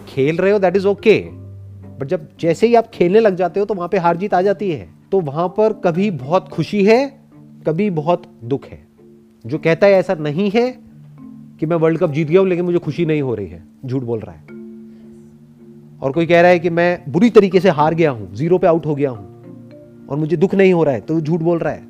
[0.07, 1.19] खेल रहे हो दैट इज़ ओके
[1.99, 4.41] बट जब जैसे ही आप खेलने लग जाते हो तो वहाँ पे हार जीत आ
[4.41, 6.99] जाती है। तो वहाँ पर कभी बहुत खुशी है
[7.67, 8.79] कभी बहुत दुख है।
[9.45, 10.69] जो कहता है ऐसा नहीं है
[11.59, 14.03] कि मैं वर्ल्ड कप जीत गया हूँ लेकिन मुझे खुशी नहीं हो रही है। झूठ
[14.03, 14.57] बोल रहा है।
[15.99, 18.67] और कोई कह रहा है कि मैं बुरी तरीके से हार गया हूँ ज़ीरो पे
[18.67, 21.73] आउट हो गया हूँ और मुझे दुख नहीं हो रहा है तो झूठ बोल रहा
[21.73, 21.87] है।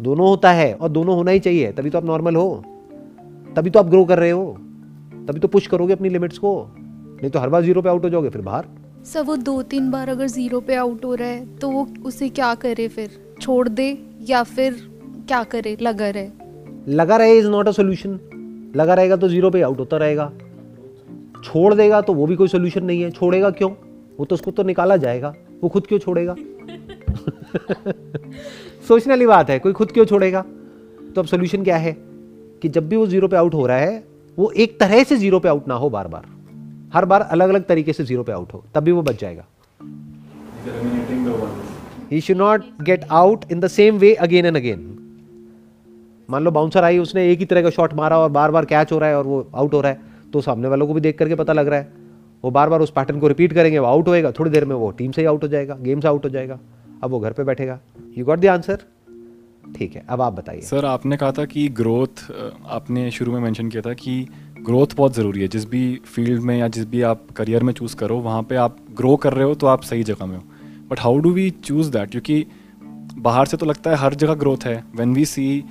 [0.00, 2.62] दोनों होता है और दोनों होना ही चाहिए तभी तो आप नॉर्मल हो।
[3.56, 4.56] तभी तो आप ग्रो कर रहे हो।
[5.28, 8.10] तभी तो पुश करोगे अपनी लिमिट्स को। नहीं तो हर बार ज़ीरो पे आउट हो
[8.10, 8.66] जाओगे फिर बाहर।
[9.04, 12.28] सर वो दो तीन बार अगर ज़ीरो पे आउट हो रहा है तो वो उसे
[12.28, 13.10] क्या करे फिर?
[13.40, 13.98] छोड़ दे
[14.28, 14.76] या फिर
[15.28, 15.76] क्या करे?
[15.82, 16.28] लगा रहे।
[16.88, 18.18] लगा रहे इज़ नॉट अ सोल्यूशन
[18.76, 20.32] लगा रहेगा तो ज़ीरो पे आउट होता रहेगा।
[21.44, 23.70] छोड़ देगा तो वो भी कोई सोल्यूशन नहीं है। छोड़ेगा क्यों?
[24.18, 26.34] वो तो उसको तो निकाला जाएगा। वो खुद क्यों छोड़ेगा?
[28.88, 30.44] सोचने वाली बात है कोई खुद क्यों छोड़ेगा?
[31.14, 32.09] तो अब सोल्यूशन क्या है?
[32.62, 34.02] कि जब भी वो ज़ीरो पे आउट हो रहा है,
[34.38, 36.26] वो एक तरह से ज़ीरो पे आउट ना हो बार बार
[36.94, 39.44] हर बार अलग अलग तरीके से ज़ीरो पे आउट हो, तब भी वो बच जाएगा.
[42.10, 44.86] He should not get out in the same way again and again
[46.28, 48.92] मान लो बाउंसर आई, उसने एक ही तरह का शॉट मारा और बार बार कैच
[48.92, 51.18] हो रहा है और वो आउट हो रहा है तो सामने वालों को भी देख
[51.18, 51.92] करके पता लग रहा है।
[52.44, 54.90] वो बार बार उस पैटर्न को रिपीट करेंगे, वो आउट होएगा, थोड़ी देर में वो
[54.90, 56.58] टीम से ही आउट हो जाएगा गेम से आउट हो जाएगा।
[57.02, 57.78] अब वो घर पे बैठेगा।
[58.18, 58.78] यू गॉट द आंसर
[59.76, 62.30] ठीक है, अब आप बताइए। सर, आपने कहा था कि ग्रोथ
[62.68, 64.26] आपने शुरू में मेंशन किया था कि
[64.60, 67.96] ग्रोथ बहुत ज़रूरी है। जिस भी फ़ील्ड में या जिस भी आप करियर में चूज़
[67.96, 70.42] करो, वहाँ पे आप ग्रो कर रहे हो तो आप सही जगह में हो।
[70.90, 72.44] But how do we choose that क्योंकि
[73.18, 75.64] बाहर से तो लगता है हर जगह ग्रोथ है। When we see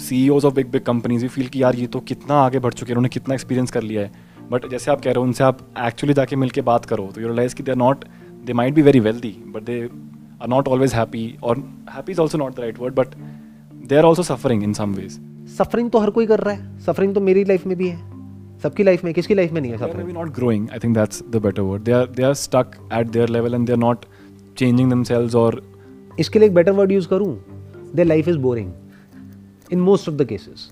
[0.00, 2.92] C of big big companies we feel कि यार ये तो कितना आगे बढ़ चुके
[2.92, 5.58] हैं, उन्होंने कितना एक्सपीरियंस कर लिया है। बट जैसे आप कह रहे हो, उनसे आप
[5.80, 8.04] एक्चुअली जाके मिल के बात करो तो यू रियलाइज़ कि they are not
[8.44, 9.80] they might be very wealthy but they
[10.42, 11.58] are not always happy और
[11.90, 13.14] happy is also not the right word but
[13.88, 15.20] they are also suffering in some ways
[15.58, 18.14] suffering तो हर कोई कर रहा है। Suffering तो मेरी life में भी है।
[18.60, 20.68] सबकी लाइफ में किसकी लाइफ में नहीं है They are maybe suffering not growing.
[20.74, 21.82] I think that's the better word.
[21.88, 24.06] They are they are stuck at their level and they're not
[24.62, 25.58] changing themselves
[26.20, 27.44] इसके लिए एक बेटर वर्ड यूज़ करूँ?
[27.94, 28.72] Their life is boring
[29.72, 30.70] in most of the cases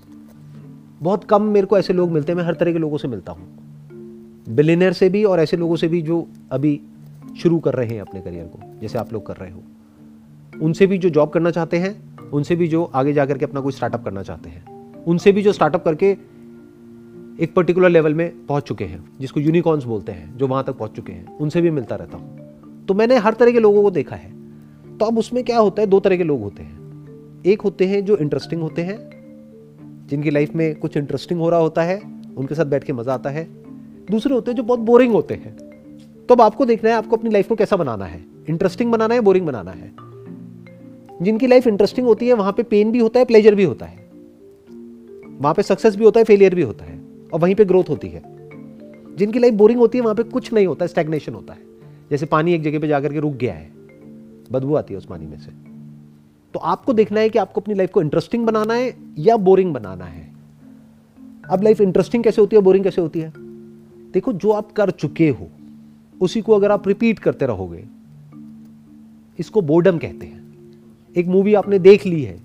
[1.01, 3.31] बहुत कम मेरे को ऐसे लोग मिलते हैं मैं हर तरह के लोगों से मिलता
[3.31, 3.47] हूँ।
[4.49, 6.79] बिलीनियर से भी और ऐसे लोगों से भी जो अभी
[7.37, 9.63] शुरू कर रहे हैं अपने करियर को जैसे आप लोग कर रहे हो।
[10.61, 13.71] उनसे भी जो जॉब करना चाहते हैं उनसे भी जो आगे जा करके अपना कोई
[13.71, 16.17] स्टार्टअप करना चाहते हैं। उनसे भी जो स्टार्टअप करके
[17.39, 20.91] एक पर्टिकुलर लेवल में पहुँच चुके हैं, जिसको यूनिकॉर्न्स बोलते हैं, जो वहाँ तक पहुँच
[20.91, 22.43] चुके हैं। उनसे भी मिलता रहता हूँ।
[22.85, 24.33] तो मैंने हर तरह के लोगों को देखा है।
[24.97, 25.87] तो अब उसमें क्या होता है?
[25.87, 26.83] दो तरह के लोग होते हैं।
[27.45, 29.09] एक होते हैं जो इंटरेस्टिंग होते हैं,
[30.07, 32.01] जिनकी लाइफ में कुछ इंटरेस्टिंग हो रहा होता है,
[32.37, 33.47] उनके साथ बैठ के मज़ा आता है।
[34.11, 35.55] दूसरे होते हैं जो बहुत बोरिंग होते हैं।
[36.29, 39.21] तो अब आपको देखना है, आपको अपनी लाइफ को कैसा बनाना है। इंटरेस्टिंग बनाना है
[39.21, 40.12] बोरिंग बनाना है।
[41.21, 44.09] जिनकी लाइफ इंटरेस्टिंग होती है, वहाँ पे पेन भी होता है प्लेजर भी होता है।
[45.39, 47.01] वहाँ पे सक्सेस भी होता है फेलियर भी होता है,
[47.33, 48.23] और वहीं पे ग्रोथ होती है।
[49.15, 51.59] जिनकी लाइफ बोरिंग होती है, वहाँ पे कुछ नहीं होता स्टैग्नेशन होता है।
[52.11, 53.71] जैसे पानी एक जगह पे जाकर के रुक गया है,
[54.51, 55.51] बदबू आती है उस पानी में से।
[56.53, 60.05] तो आपको देखना है कि आपको अपनी लाइफ को इंटरेस्टिंग बनाना है या बोरिंग बनाना
[60.05, 60.33] है।
[61.49, 63.33] अब लाइफ इंटरेस्टिंग कैसे होती है बोरिंग कैसे होती है?
[64.11, 65.49] देखो, जो आप कर चुके हो,
[66.21, 67.85] उसी को अगर आप रिपीट करते रहोगे,
[69.39, 70.42] इसको बोर्डम कहते हैं।
[71.17, 72.37] एक मूवी आपने देख ली है,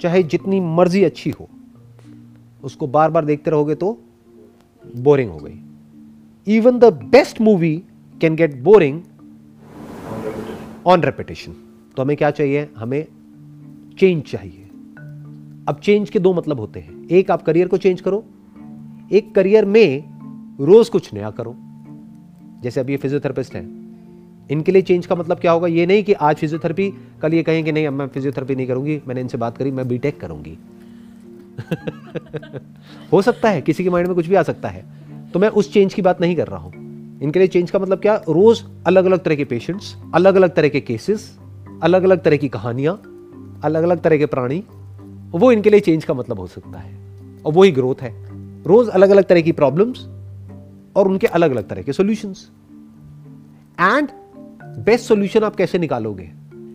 [0.00, 1.48] चाहे जितनी मर्ज़ी अच्छी हो,
[2.64, 3.98] उसको बार बार देखते रहोगे तो
[4.96, 7.82] बोरिंग हो गई। Even the best movie
[8.20, 9.02] can get boring
[10.86, 11.52] on repetition
[11.96, 12.68] तो हमें क्या चाहिए?
[12.76, 13.06] हमें
[13.98, 14.60] चेंज चाहिए।
[15.68, 18.24] अब चेंज के दो मतलब होते हैं। एक, आप करियर को चेंज करो।
[19.12, 20.04] एक करियर में
[20.60, 21.54] रोज कुछ नया करो।
[22.62, 23.83] जैसे अभी ये फिजियोथेरेपिस्ट है।
[24.50, 25.66] इनके लिए चेंज का मतलब क्या होगा?
[25.66, 26.92] ये नहीं कि आज फिजियोथेरेपी
[27.22, 29.88] कल ये कहें कि नहीं, अब मैं फिजियोथेरेपी नहीं करूँगी, मैंने इनसे बात करी, मैं
[29.88, 30.58] बीटेक करूँगी.
[33.12, 34.84] हो सकता है, किसी के माइंड में कुछ भी आ सकता है।
[35.32, 36.72] तो मैं उस चेंज की बात नहीं कर रहा हूँ।
[37.22, 38.16] इनके लिए चेंज का मतलब क्या?
[38.16, 41.38] रोज अलग अलग तरह के पेशेंट्स अलग अलग तरह के केसेस
[41.82, 43.02] अलग अलग तरह की कहानियाँ
[43.64, 44.64] अलग अलग तरह के प्राणी,
[45.30, 46.98] वो इनके लिए चेंज का मतलब हो सकता है।
[47.46, 48.24] और वही ग्रोथ है।
[48.64, 50.06] रोज अलग अलग तरह की प्रॉब्लम्स
[50.96, 52.50] और उनके अलग अलग तरह के सॉल्यूशंस
[53.80, 54.08] एंड
[54.78, 56.30] बेस्ट सॉल्यूशन आप कैसे निकालोगे?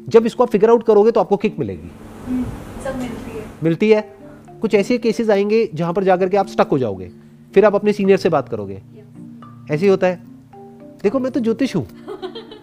[0.10, 1.92] जब इसको आप फिगर आउट करोगे तो आपको किक मिलेगी।
[2.84, 4.16] सब मिलती है। मिलती है।
[4.62, 7.12] कुछ ऐसे केसेस आएँगे जहाँ पर जाकर के आप स्टक हो जाओगे।
[7.54, 8.82] फिर आप अपने सीनियर से बात करोगे।
[9.72, 10.24] ऐसे ही होता है।
[11.04, 11.88] देखो मैं तो ज्योतिष हूँ।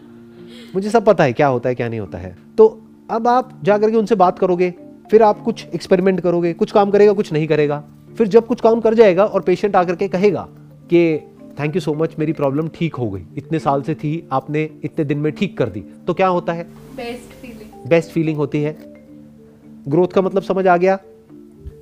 [0.75, 3.91] मुझे सब पता है क्या होता है क्या नहीं होता है। तो अब आप जाकर
[3.91, 4.75] के उनसे बात करोगे।
[5.11, 7.85] फिर आप कुछ एक्सपेरिमेंट करोगे। कुछ काम करेगा कुछ नहीं करेगा।
[8.19, 10.49] फिर जब कुछ काम कर जाएगा और पेशेंट आकर के कहेगा
[10.85, 11.27] कि
[11.61, 15.05] थैंक यू सो मच मेरी प्रॉब्लम ठीक हो गई। इतने साल से थी आपने इतने
[15.05, 16.65] दिन में ठीक कर दी। तो क्या होता है?
[16.97, 18.77] बेस्ट फीलिंग बेस्ट फीलिंग होती है।
[19.89, 20.97] ग्रोथ का मतलब समझ आ गया?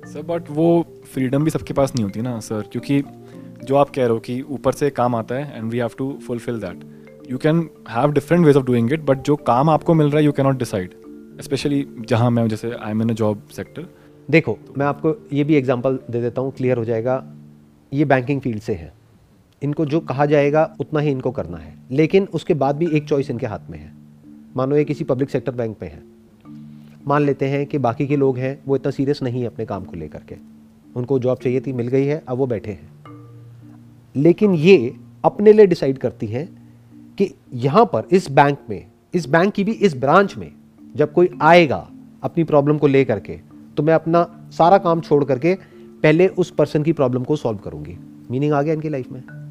[0.05, 3.01] सर बट वो फ्रीडम भी सबके पास नहीं होती ना सर क्योंकि
[3.63, 6.11] जो आप कह रहे हो कि ऊपर से काम आता है and we have to
[6.27, 6.83] fulfil that
[7.31, 10.25] you can have different ways of doing it but जो काम आपको मिल रहा है
[10.25, 10.93] यू कैनॉट डिसाइड
[11.41, 13.87] स्पेशली जहाँ मैं जैसे I am in a job sector
[14.29, 17.23] देखो मैं आपको ये भी एग्जांपल दे देता हूँ क्लियर हो जाएगा।
[17.93, 18.93] ये बैंकिंग फ़ील्ड से है।
[19.63, 23.29] इनको जो कहा जाएगा, उतना ही इनको करना है। लेकिन उसके बाद भी एक चॉइस
[23.29, 23.93] इनके हाथ में है।
[24.57, 26.03] मानो ये किसी पब्लिक सेक्टर बैंक में है।
[27.07, 29.83] मान लेते हैं कि बाकी के लोग हैं, वो इतना सीरियस नहीं है अपने काम
[29.83, 30.35] को लेकर के।
[30.95, 32.89] उनको जॉब चाहिए थी, मिल गई है, अब वो बैठे हैं।
[34.15, 34.95] लेकिन ये
[35.25, 36.73] अपने लिए डिसाइड करती हैं
[37.17, 40.51] कि यहाँ पर, इस बैंक में, इस बैंक की भी इस ब्रांच में,
[40.95, 41.89] जब कोई आएगा
[42.23, 43.39] अपनी प्रॉब्लम को लेकर के
[43.77, 45.55] तो मैं अपना सारा काम छोड़ करके
[46.03, 47.97] पहले उस पर्सन की प्रॉब्लम को सॉल्व करूँगी।
[48.31, 49.44] मीनिंग आ गया इनकी लाइफ में।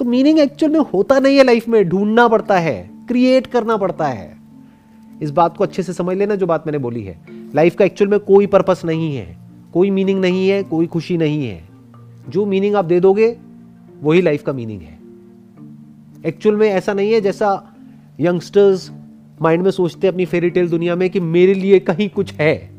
[0.00, 4.06] तो मीनिंग एक्चुअल में होता नहीं है लाइफ में, ढूंढना पड़ता है क्रिएट करना पड़ता
[4.06, 4.36] है।
[5.22, 7.20] इस बात को अच्छे से समझ लेना जो बात मैंने बोली है।
[7.54, 9.36] लाइफ का एक्चुअल में कोई पर्पस नहीं है,
[9.72, 11.64] कोई मीनिंग नहीं है, कोई खुशी नहीं है।
[12.28, 13.36] जो मीनिंग आप दे दोगे,
[14.02, 14.98] वही लाइफ का मीनिंग है।
[16.26, 17.74] एक्चुअल में ऐसा नहीं है जैसा
[18.20, 18.90] यंगस्टर्स
[19.42, 22.70] माइंड में सोचते हैं अपनी फेरी टेल दुनिया में कि मेरे लिए कहीं कुछ है।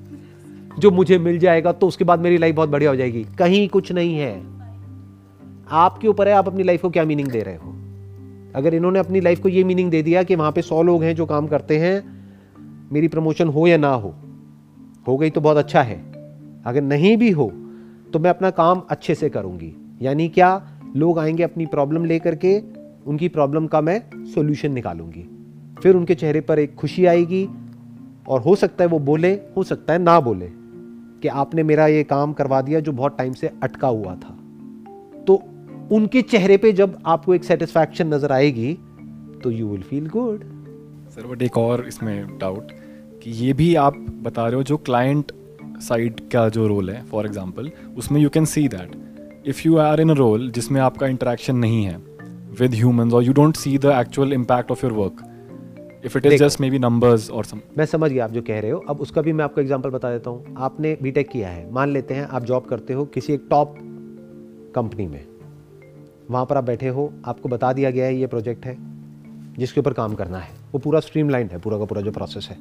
[0.79, 3.91] जो मुझे मिल जाएगा तो उसके बाद मेरी लाइफ बहुत बढ़िया हो जाएगी। कहीं कुछ
[3.91, 4.60] नहीं है।
[5.71, 7.75] आपके ऊपर है, आप अपनी लाइफ को क्या मीनिंग दे रहे हो?
[8.55, 11.15] अगर इन्होंने अपनी लाइफ को ये मीनिंग दे दिया कि वहाँ पे सौ लोग हैं
[11.15, 12.03] जो काम करते हैं,
[12.91, 14.13] मेरी प्रमोशन हो या ना हो
[15.07, 15.99] हो गई तो बहुत अच्छा है।
[16.65, 17.51] अगर नहीं भी हो
[18.13, 22.59] तो मैं अपना काम अच्छे से करूँगी। यानी क्या लोग आएँगे अपनी प्रॉब्लम लेकर के,
[23.07, 25.25] उनकी प्रॉब्लम का मैं सोल्यूशन निकालूँगी।
[25.83, 27.47] फिर उनके चेहरे पर एक खुशी आएगी
[28.27, 30.49] और हो सकता है वो बोले, हो सकता है ना बोले
[31.21, 34.37] कि आपने मेरा ये काम करवा दिया जो बहुत टाइम से अटका हुआ था।
[35.27, 35.43] तो
[35.91, 38.73] उनके चेहरे पे जब आपको एक सेटिस्फैक्शन नज़र आएगी
[39.43, 40.43] तो you will feel good
[41.09, 42.71] sir but एक और इसमें डाउट
[43.23, 45.31] कि ये भी आप बता रहे हो जो क्लाइंट
[45.81, 48.95] साइड का जो रोल है फॉर एग्ज़ाम्पल उसमें you can see that
[49.47, 51.97] if you are in a role जिसमें आपका इंटरेक्शन नहीं है
[52.59, 55.27] विद ह्यूमंस और you don't see the actual impact of your work
[56.05, 58.59] if it is देखो। just maybe numbers or some मैं समझ गया आप जो कह
[58.59, 61.71] रहे हो। अब उसका भी मैं आपको एग्जांपल बता देता हूँ। आपने बीटेक किया है।
[61.73, 63.75] मान लेते हैं आप जॉब करते हो किसी एक टॉप
[64.75, 65.30] कंपनी में।
[66.31, 68.77] वहाँ पर आप बैठे हो, आपको बता दिया गया है ये प्रोजेक्ट है,
[69.59, 72.57] जिसके ऊपर काम करना है। वो पूरा स्ट्रीमलाइन है, पूरा का पूरा जो प्रोसेस है।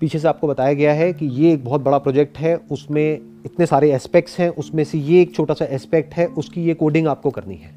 [0.00, 3.66] पीछे से आपको बताया गया है कि ये एक बहुत बड़ा प्रोजेक्ट है, उसमें इतने
[3.66, 7.30] सारे एस्पेक्ट्स हैं, उसमें से ये एक छोटा सा एस्पेक्ट है, उसकी ये कोडिंग आपको
[7.30, 7.74] करनी है।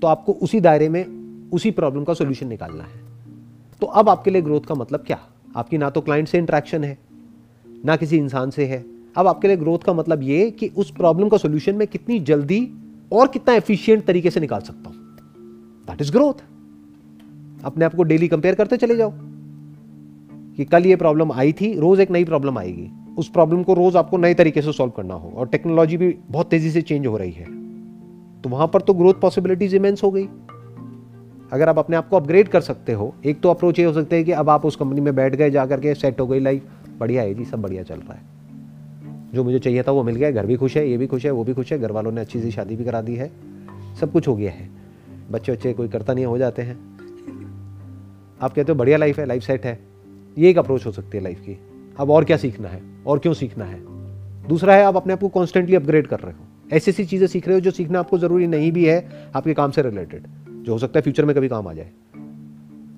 [0.00, 1.04] तो आपको उसी दायरे में,
[1.52, 3.00] उसी प्रॉब्लम का सोल्यूशन निकालना है।
[3.80, 5.18] तो अब आपके लिए ग्रोथ का मतलब क्या?
[5.56, 6.98] आपकी ना तो क्लाइंट से इंटरेक्शन है,
[7.84, 8.84] ना किसी इंसान से है।
[9.16, 12.60] अब आपके लिए ग्रोथ का मतलब ये कि उस प्रॉब्लम का सोल्यूशन में कितनी जल्दी
[13.12, 14.96] और कितना एफिशिएंट तरीके से निकाल सकता हूँ।
[15.86, 16.44] दैट इज़ ग्रोथ
[17.64, 19.12] अपने आप को डेली कंपेयर करते चले जाओ।
[20.56, 23.96] कि कल ये प्रॉब्लम आई थी, रोज एक नई प्रॉब्लम आएगी। उस प्रॉब्लम को रोज
[23.96, 27.16] आपको नए तरीके से सॉल्व करना हो और टेक्नोलॉजी भी बहुत तेज़ी से चेंज हो
[27.16, 27.44] रही है।
[28.42, 30.24] तो वहाँ पर तो ग्रोथ पॉसिबिलिटीज इमेंस हो गई।
[31.52, 34.16] अगर आप अपने आप को अपग्रेड कर सकते हो, एक तो अप्रोच ये हो सकता
[34.16, 36.64] है कि अब आप उस कंपनी में बैठ गए जा करके सेट हो गई लाइफ
[36.98, 38.37] बढ़िया है जी, सब बढ़िया चल रहा है।
[39.34, 41.30] जो मुझे चाहिए था वो मिल गया, घर भी खुश है, ये भी खुश है,
[41.30, 43.30] वो भी खुश है घर वालों ने अच्छी सी शादी भी करा दी है।
[44.00, 44.70] सब कुछ हो गया है।
[45.30, 46.98] बच्चे बच्चे, कोई करता नहीं, हो जाते हैं।
[48.42, 49.78] आप कहते हो बढ़िया लाइफ है लाइफ सेट है।
[50.38, 51.58] ये एक अप्रोच हो सकती है लाइफ की।
[51.98, 53.80] अब और क्या सीखना है, और क्यों सीखना है?
[54.48, 57.48] दूसरा है, आप अपने आप को कॉन्स्टेंटली अपग्रेड कर रहे हो। ऐसी ऐसी चीज़ें सीख
[57.48, 60.78] रहे हो जो सीखना आपको ज़रूरी नहीं भी है, आपके काम से रिलेटेड जो हो
[60.78, 61.90] सकता है फ्यूचर में कभी काम आ जाए।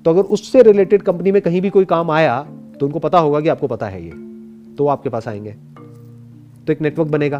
[0.05, 2.43] तो अगर उससे रिलेटेड कंपनी में कहीं भी कोई काम आया
[2.81, 4.11] तो उनको पता होगा कि आपको पता है ये।
[4.75, 5.55] तो वो आपके पास आएँगे।
[6.71, 7.39] तो एक नेटवर्क बनेगा।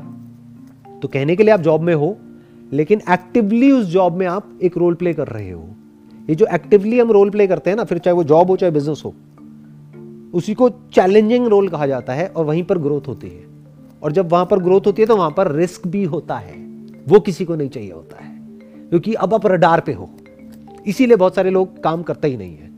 [1.03, 2.17] तो कहने के लिए आप जॉब में हो,
[2.73, 5.63] लेकिन एक्टिवली उस जॉब में आप एक रोल प्ले कर रहे हो।
[6.31, 8.73] ये जो एक्टिवली हम रोल प्ले करते हैं ना, फिर चाहे वो जॉब हो, चाहे
[8.73, 9.15] बिज़नेस हो,
[10.35, 13.45] उसी को चैलेंजिंग रोल कहा जाता है और वहीं पर ग्रोथ होती है।
[14.03, 16.59] और जब वहाँ पर ग्रोथ होती है तो वहाँ पर रिस्क भी होता है।
[17.09, 18.39] वो किसी को नहीं चाहिए होता है,
[18.91, 20.11] क्योंकि अब आप रडार पे हो।
[20.87, 22.71] इसीलिए बहुत सारे लोग काम करते ही नहीं है।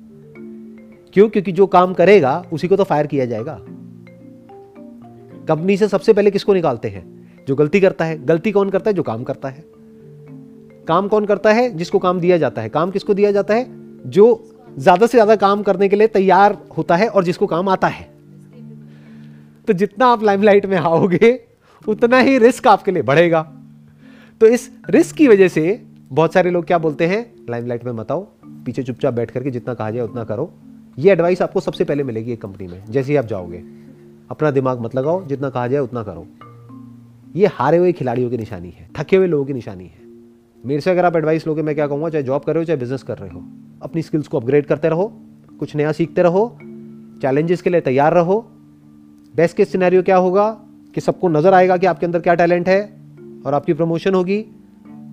[1.12, 1.28] क्यों?
[1.28, 3.60] क्योंकि जो काम करेगा, उसी को तो फायर किया जाएगा।
[5.48, 7.04] कंपनी से सबसे पहले किसको निकालते हैं?
[7.48, 8.94] जो गलती करता है। गलती कौन करता है?
[8.94, 9.64] जो काम करता है।
[10.88, 11.68] काम कौन करता है?
[11.76, 13.66] जिसको काम दिया जाता है। काम किसको दिया जाता है?
[14.10, 14.44] जो
[14.78, 18.10] ज़्यादा से ज़्यादा काम करने के लिए तैयार होता है और जिसको काम आता है।
[19.68, 21.38] तो जितना आप लाइमलाइट में आओगे,
[21.84, 23.42] उतना ही रिस्क आपके लिए बढ़ेगा।
[24.40, 25.80] तो इस रिस्क की वजह से
[26.10, 27.20] बहुत सारे लोग क्या बोलते हैं?
[27.50, 28.26] लाइमलाइट में मत आओ।
[28.66, 30.52] पीछे चुपचाप बैठ करके जितना कहा जाए उतना करो।
[30.98, 33.62] ये एडवाइस आपको सबसे पहले मिलेगी एक कंपनी में, जैसे ही आप जाओगे।
[34.32, 36.26] अपना दिमाग मत लगाओ, जितना कहा जाए उतना करो।
[37.36, 40.00] ये हारे हुए खिलाड़ियों की निशानी है, थके हुए लोगों की निशानी है।
[40.64, 42.76] मेरे से अगर आप एडवाइस लोगे, मैं क्या कहूँगा, चाहे जॉब कर रहे हो, चाहे
[42.76, 43.42] बिज़नेस कर रहे हो,
[43.82, 45.06] अपनी स्किल्स को अपग्रेड करते रहो,
[45.60, 46.48] कुछ नया सीखते रहो
[47.22, 48.38] चैलेंजेस के लिए तैयार रहो।
[49.34, 50.48] बेस्ट केस सिनेरियो क्या होगा
[50.94, 52.80] कि सबको नज़र आएगा कि आपके अंदर क्या टैलेंट है
[53.46, 54.44] और आपकी प्रमोशन होगी।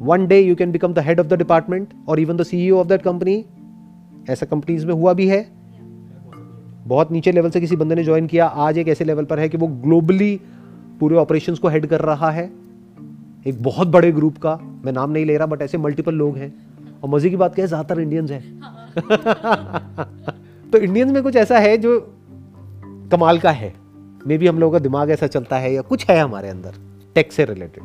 [0.01, 2.88] One day you can become the head of the department और even the CEO of
[2.88, 3.43] that company
[4.30, 5.59] ऐसा कंपनीज़ में हुआ भी है।
[6.90, 9.50] बहुत नीचे लेवल से किसी बंदे ने ज्वाइन किया, आज एक ऐसे लेवल पर है
[9.50, 10.40] कि वो ग्लोबली
[11.00, 12.52] पूरे ऑपरेशन को हेड कर रहा है।
[13.48, 16.54] एक बहुत बड़े ग्रुप का, मैं नाम नहीं ले रहा बट ऐसे मल्टीपल लोग हैं।
[17.04, 18.60] और मज़े की बात क्या है, ज़्यादातर इंडियंस हैं।
[20.72, 22.00] तो इंडियंस में कुछ ऐसा है जो
[23.12, 23.74] कमाल का है।
[24.28, 26.74] मे बी हम लोगों का दिमाग ऐसा चलता है या कुछ है हमारे अंदर
[27.16, 27.84] टेक से रिलेटेड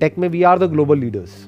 [0.00, 1.44] टेक में we are the global leaders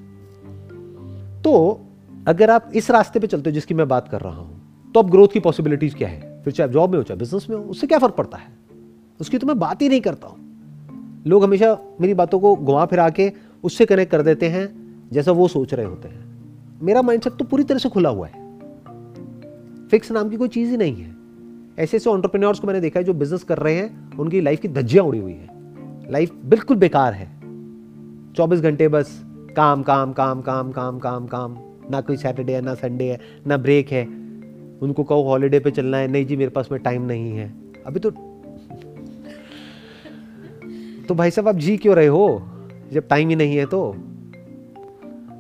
[1.45, 1.81] तो
[2.29, 5.11] अगर आप इस रास्ते पे चलते हो जिसकी मैं बात कर रहा हूँ तो अब
[5.11, 6.28] ग्रोथ की पॉसिबिलिटीज क्या है?
[6.49, 8.47] फिर चाहे जॉब में हो, चाहे बिज़नेस में हो, उससे क्या फ़र्क पड़ता है?
[9.21, 10.39] उसकी तो मैं बात ही नहीं करता हूँ।
[11.27, 13.33] लोग हमेशा मेरी बातों को घुमा फिरा के
[13.65, 14.69] उससे कनेक्ट कर देते हैं,
[15.13, 16.25] जैसा वो सोच रहे होते हैं।
[16.83, 18.59] मेरा माइंडसेट तो पूरी तरह से खुला हुआ है।
[19.89, 21.17] फिक्स नाम की कोई चीज़ ही नहीं है।
[21.79, 24.69] ऐसे ऐसे ऑन्टरप्रेन्योर्स को मैंने देखा है जो बिज़नेस कर रहे हैं, उनकी लाइफ की
[24.69, 25.49] धज्जियाँ उड़ी हुई है।
[26.13, 27.29] लाइफ बिल्कुल बेकार है।
[28.33, 29.25] चौबीस घंटे बस,
[29.57, 31.57] काम काम काम काम काम काम काम।
[31.91, 34.28] ना कोई सैटरडे है, ना संडे है, ना ब्रेक है।
[34.83, 37.55] उनको कहो हॉलीडे पे चलना है। नहीं जी, मेरे पास में टाइम नहीं है।
[37.87, 38.11] अभी तो
[41.09, 42.43] तो भाई साहब, आप जी क्यों रहे हो?
[42.93, 43.97] जब टाइम ही नहीं है तो।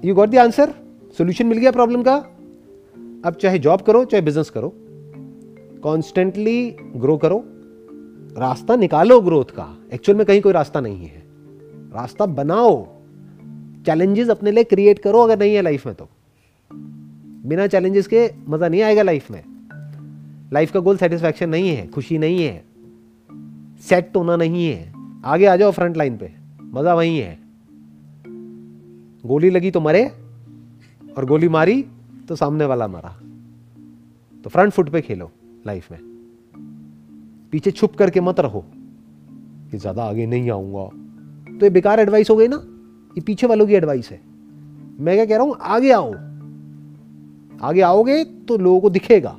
[0.04, 0.74] You got the answer
[1.18, 2.16] solution मिल गया प्रॉब्लम का?
[3.24, 4.74] अब चाहे जॉब करो, चाहे बिज़नेस करो।
[5.82, 7.44] कॉन्स्टेंटली ग्रो करो।
[8.40, 11.22] रास्ता निकालो ग्रोथ का। एक्चुअल में कहीं कोई रास्ता नहीं है।
[11.92, 12.86] रास्ता बनाओ।
[13.86, 16.08] चैलेंजेस अपने लिए क्रिएट करो, अगर नहीं है लाइफ में तो।
[17.46, 19.42] बिना चैलेंजेस के मज़ा नहीं आएगा लाइफ में।
[20.52, 22.64] लाइफ का गोल सेटिस्फैक्शन नहीं है, खुशी नहीं है
[23.80, 24.92] सेट होना नहीं है।
[25.24, 26.32] आगे आ जाओ फ्रंट लाइन पे,
[26.62, 27.38] मज़ा वही है।
[29.24, 30.04] गोली लगी तो मरे,
[31.18, 31.82] और गोली मारी
[32.28, 33.16] तो सामने वाला मरा।
[34.44, 35.30] तो फ्रंट फुट पे खेलो
[35.66, 36.00] लाइफ में।
[37.52, 38.64] पीछे छुप करके मत रहो
[39.70, 40.84] कि ज़्यादा आगे नहीं आऊँगा।
[41.58, 42.56] तो ये बेकार एडवाइस हो गई ना?
[43.16, 44.20] ये पीछे वालों की एडवाइस है।
[45.00, 45.56] मैं क्या कह रहा हूँ?
[45.60, 46.12] आगे आओ।
[47.62, 49.36] आगे आओगे तो लोगों को दिखेगा।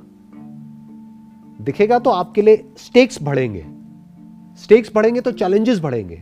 [1.61, 3.65] दिखेगा तो आपके लिए स्टेक्स बढ़ेंगे।
[4.55, 6.22] स्टेक्स बढ़ेंगे तो चैलेंजेस बढ़ेंगे।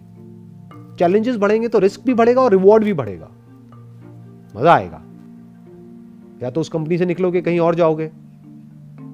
[1.00, 3.30] चैलेंजेस बढ़ेंगे तो रिस्क भी बढ़ेगा और रिवॉर्ड भी बढ़ेगा।
[4.56, 5.02] मज़ा आएगा।
[6.44, 8.12] या तो उस कंपनी से निकलोगे, कहीं और जाओगे।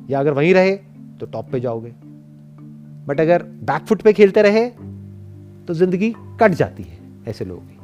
[0.10, 0.76] या अगर वहीं रहे
[1.20, 1.94] तो टॉप पे जाओगे।
[3.08, 4.70] बट अगर बैकफुट पे खेलते रहे
[5.68, 7.78] तो ज़िंदगी कट जाती है, ऐसे लोगों की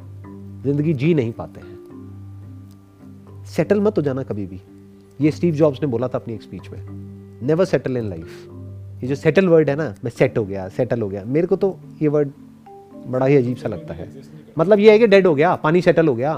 [0.62, 1.78] ज़िंदगी जी नहीं पाते हैं।
[3.46, 4.60] सेटल मत हो जाना कभी भी।
[5.20, 6.78] ये स्टीव जॉब्स ने बोला था अपनी एक स्पीच में
[7.42, 8.48] नेवर सेटल इन लाइफ
[9.02, 11.56] ये जो सेटल वर्ड है ना, मैं सेट हो गया सेटल हो गया। मेरे को
[11.56, 12.30] तो ये वर्ड
[13.06, 14.08] बड़ा ही अजीब सा लगता है।
[14.58, 16.34] मतलब ये है कि डेड हो गया, पानी सेटल हो गया।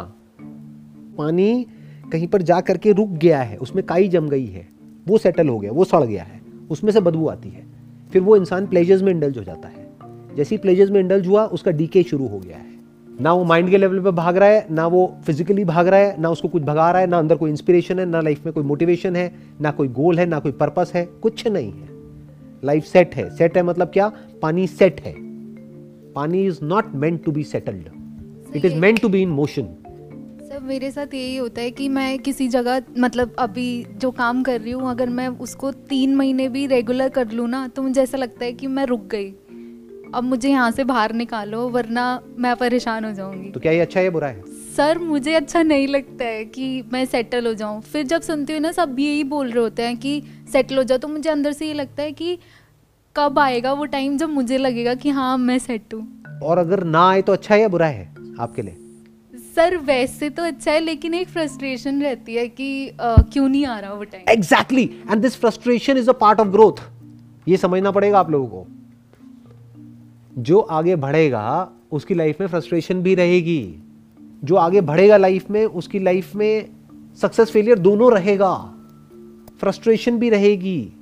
[1.18, 1.66] पानी
[2.12, 4.68] कहीं पर जा करके रुक गया है, उसमें काई जम गई है,
[5.08, 7.66] वो सेटल हो गया, वो सड़ गया है, उसमें से बदबू आती है।
[8.12, 9.86] फिर वो इंसान प्लेजर्स में इंडल्ज हो जाता है।
[10.36, 12.71] जैसे ही प्लेजर्स में इंडल्ज हुआ, उसका डीके शुरू हो गया है।
[13.20, 16.20] ना वो माइंड के लेवल पे भाग रहा है ना वो फिजिकली भाग रहा है
[16.20, 18.64] ना उसको कुछ भगा रहा है ना अंदर कोई इंस्पिरेशन है ना लाइफ में कोई
[18.64, 21.88] मोटिवेशन है ना कोई गोल है ना कोई पर्पस है कुछ नहीं है।
[22.64, 24.08] लाइफ सेट है। सेट है मतलब क्या?
[24.42, 25.14] पानी सेट है।
[26.14, 29.68] Pani is not meant to be settled it is meant to be in motion
[30.42, 34.60] sir मेरे साथ यही होता है कि मैं किसी जगह मतलब अभी जो काम कर
[34.60, 38.18] रही हूँ अगर मैं उसको तीन महीने भी रेगुलर कर लूँ ना तो मुझे ऐसा
[38.18, 39.32] लगता है कि मैं रुक गई।
[40.14, 42.04] अब मुझे यहाँ से बाहर निकालो वरना
[42.38, 44.42] मैं परेशान हो जाऊँगी। तो क्या ये अच्छा है या बुरा है?
[44.76, 48.60] सर मुझे अच्छा नहीं लगता है कि मैं सेटल हो जाऊँ। फिर जब सुनती हूँ
[48.60, 51.66] ना सब यही बोल रहे होते हैं कि सेटल हो जाओ तो मुझे अंदर से
[51.66, 52.38] ये लगता है कि
[53.16, 56.06] कब आएगा वो टाइम जब मुझे लगेगा कि हाँ मैं सेट हूँ।
[56.42, 58.08] और अगर ना आए तो अच्छा है या बुरा है
[58.40, 58.76] आपके लिए?
[59.56, 63.92] सर वैसे तो अच्छा है लेकिन एक फ्रस्ट्रेशन रहती है कि क्यों नहीं आ रहा
[63.92, 66.80] वो time exactly and this frustration is a part of growth
[67.46, 68.66] ये समझना पड़ेगा आप लोगों को।
[70.38, 73.74] जो आगे बढ़ेगा, उसकी लाइफ में फ्रस्ट्रेशन भी रहेगी।
[74.44, 76.68] जो आगे बढ़ेगा लाइफ में, उसकी लाइफ में
[77.16, 78.74] सक्सेस फेलियर दोनों रहेगा।
[79.60, 80.92] फ्रस्ट्रेशन भी रहेगी।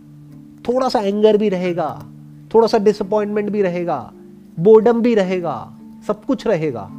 [0.68, 2.06] थोड़ा सा एंगर भी रहेगा।
[2.54, 4.12] थोड़ा सा डिसअपॉइंटमेंट भी रहेगा।
[4.60, 6.90] बोर्डम भी रहेगा। सब कुछ रहेगा।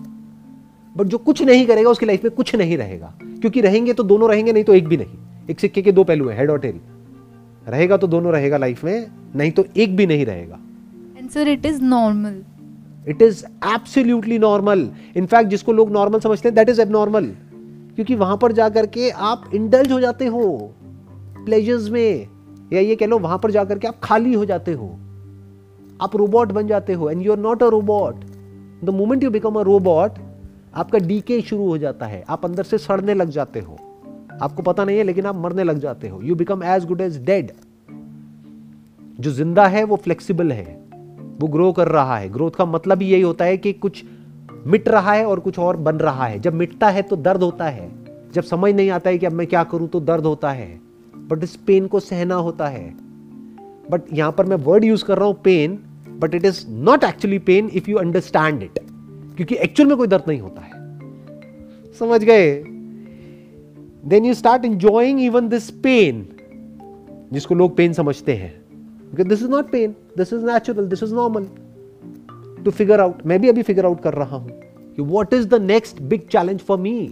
[0.98, 4.30] बट जो कुछ नहीं करेगा, उसकी लाइफ में कुछ नहीं रहेगा। क्योंकि रहेंगे तो दोनों
[4.30, 5.18] रहेंगे, नहीं तो एक भी नहीं।
[5.50, 6.80] एक सिक्के के दो पहलू हैं हेड और टेल
[7.68, 10.60] रहेगा तो दोनों रहेगा लाइफ में, नहीं तो एक भी नहीं रहेगा।
[11.32, 12.42] And sir it is normal
[13.10, 17.26] it is absolutely normal in fact जिसको लोग नॉर्मल समझते हैं दैट इज़ एबनॉर्मल
[17.96, 20.74] क्योंकि वहाँ पर जाकर के आप इंडल्ज हो जाते हो
[21.46, 22.28] प्लेजर्स में.
[22.74, 24.88] या ये कह लो, वहाँ पर जाकर के आप खाली हो जाते हो.
[26.02, 28.16] आप रोबोट बन जाते हो and you are not a robot
[28.84, 30.20] the moment you become a robot
[30.76, 32.24] आपका डीके शुरू हो जाता है.
[32.30, 33.78] आप अंदर से सड़ने लग जाते हो.
[34.42, 36.22] आपको पता नहीं है, लेकिन आप मरने लग जाते हो.
[36.22, 37.52] You become as good as dead
[39.20, 40.81] जो ज़िंदा है, वो फ्लेक्सिबल है.
[41.42, 44.04] वो ग्रो कर रहा है। ग्रोथ का मतलब ही यही होता है कि कुछ
[44.68, 47.66] मिट रहा है और कुछ और बन रहा है। जब मिटता है तो दर्द होता
[47.66, 47.92] है।
[48.34, 50.82] जब समझ नहीं आता है कि अब मैं क्या करूँ तो दर्द होता है।
[51.16, 53.12] बट इस पेन को सहना होता है।
[53.92, 55.80] बट यहाँ पर मैं वर्ड यूज़ कर रहा हूँ pain
[56.20, 58.80] but it is not actually pain if you understand it
[59.36, 60.72] क्योंकि एक्चुअल में कोई दर्द नहीं होता है।
[62.00, 62.64] समझ गए?
[64.06, 66.28] Then you start enjoying even this pain
[67.34, 68.61] जिसको लोग पेन समझते हैं।
[69.12, 69.96] Because this is not pain.
[70.18, 70.88] This is natural.
[70.88, 71.46] This is normal.
[72.66, 73.26] To figure out.
[73.26, 74.50] मैं भी अभी फिगर आउट कर रहा हूँ
[74.96, 77.08] कि what is the next big challenge for me?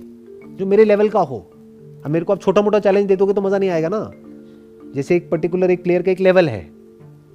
[0.58, 1.52] जो मेरे लेवल का हो।
[2.06, 4.12] अब मेरे को आप छोटा मोटा चैलेंज दे दोगे तो मज़ा नहीं आएगा ना?
[4.96, 6.72] जैसे एक पर्टिकुलर एक प्लेयर का एक लेवल है।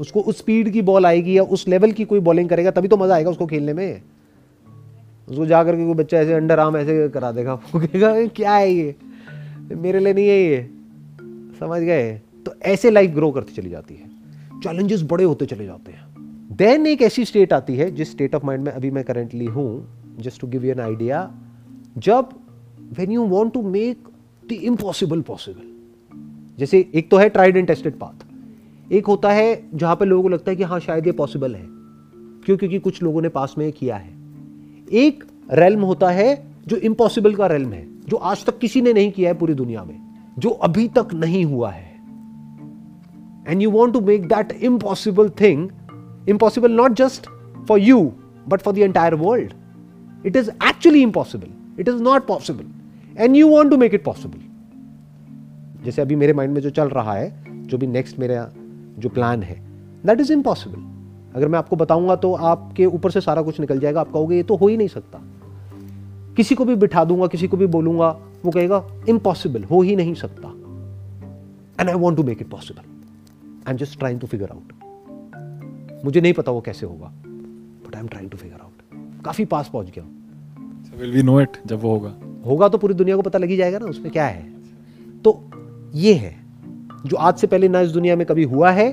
[0.01, 2.97] उसको उस स्पीड की बॉल आएगी या उस लेवल की कोई बॉलिंग करेगा, तभी तो
[2.97, 4.03] मज़ा आएगा उसको खेलने में।
[5.29, 8.75] उसको जा करके कोई बच्चा ऐसे अंडर आर्म ऐसे करा देगा वो कहेगा क्या है
[8.75, 8.97] ये?
[9.73, 10.71] मेरे लिए नहीं है ये।
[11.61, 12.21] समझ गए?
[12.47, 14.14] तो ऐसे लाइफ ग्रो करती चली जाती है।
[14.65, 18.47] चैलेंजेस बड़े होते चले जाते हैं। देन एक ऐसी स्टेट आती है, जिस स्टेट ऑफ़
[18.47, 19.69] माइंड में अभी मैं करेंटली हूँ
[20.21, 21.31] just to give you an idea
[21.99, 22.29] जब
[22.99, 24.09] when you want to make
[24.49, 25.73] the impossible possible
[26.59, 30.29] जैसे एक तो है ट्राइड एंड टेस्टेड पाथ एक होता है जहाँ पे लोगों को
[30.29, 31.65] लगता है कि हाँ शायद ये पॉसिबल है,
[32.45, 32.57] क्यों?
[32.57, 34.13] क्योंकि कुछ लोगों ने पास में किया है।
[34.93, 39.13] एक रेलम होता है जो इम्पॉसिबल का रेलम है, जो आज तक किसी ने नहीं
[39.13, 39.99] किया है पूरी दुनिया में,
[40.39, 41.94] जो अभी तक नहीं हुआ है।
[43.45, 45.65] And you want to make that impossible thing
[46.27, 47.29] impossible not just
[47.67, 48.01] for you
[48.47, 49.55] but for the entire world
[50.25, 52.65] it is actually impossible it is not possible
[53.17, 54.41] and you want to make it possible
[55.85, 58.49] जैसे अभी मेरे mind में जो चल रहा है जो भी नेक्स्ट मेरा
[58.99, 59.57] जो प्लान है
[60.07, 60.79] दैट इज़ इम्पॉसिबल
[61.37, 64.43] अगर मैं आपको बताऊँगा तो आपके ऊपर से सारा कुछ निकल जाएगा आप कहोगे ये
[64.43, 65.21] तो हो ही नहीं सकता
[66.37, 68.11] किसी को भी बिठा दूँगा किसी को भी बोलूँगा
[68.45, 70.49] वो कहेगा इम्पॉसिबल हो ही नहीं सकता
[71.81, 72.94] and I want to make it possible
[73.69, 74.73] I am just trying to figure out
[76.05, 77.13] मुझे नहीं पता वो कैसे होगा
[77.87, 80.13] but I am trying to figure out काफ़ी पास पहुँच गया हूँ।
[80.85, 82.15] So will we know it जब वो होगा?
[82.47, 84.43] होगा तो पूरी दुनिया को पता लगी जाएगा ना उसमें क्या है।
[85.25, 85.41] तो
[85.95, 86.37] ये है
[87.07, 88.91] जो आज से पहले ना इस दुनिया में कभी हुआ है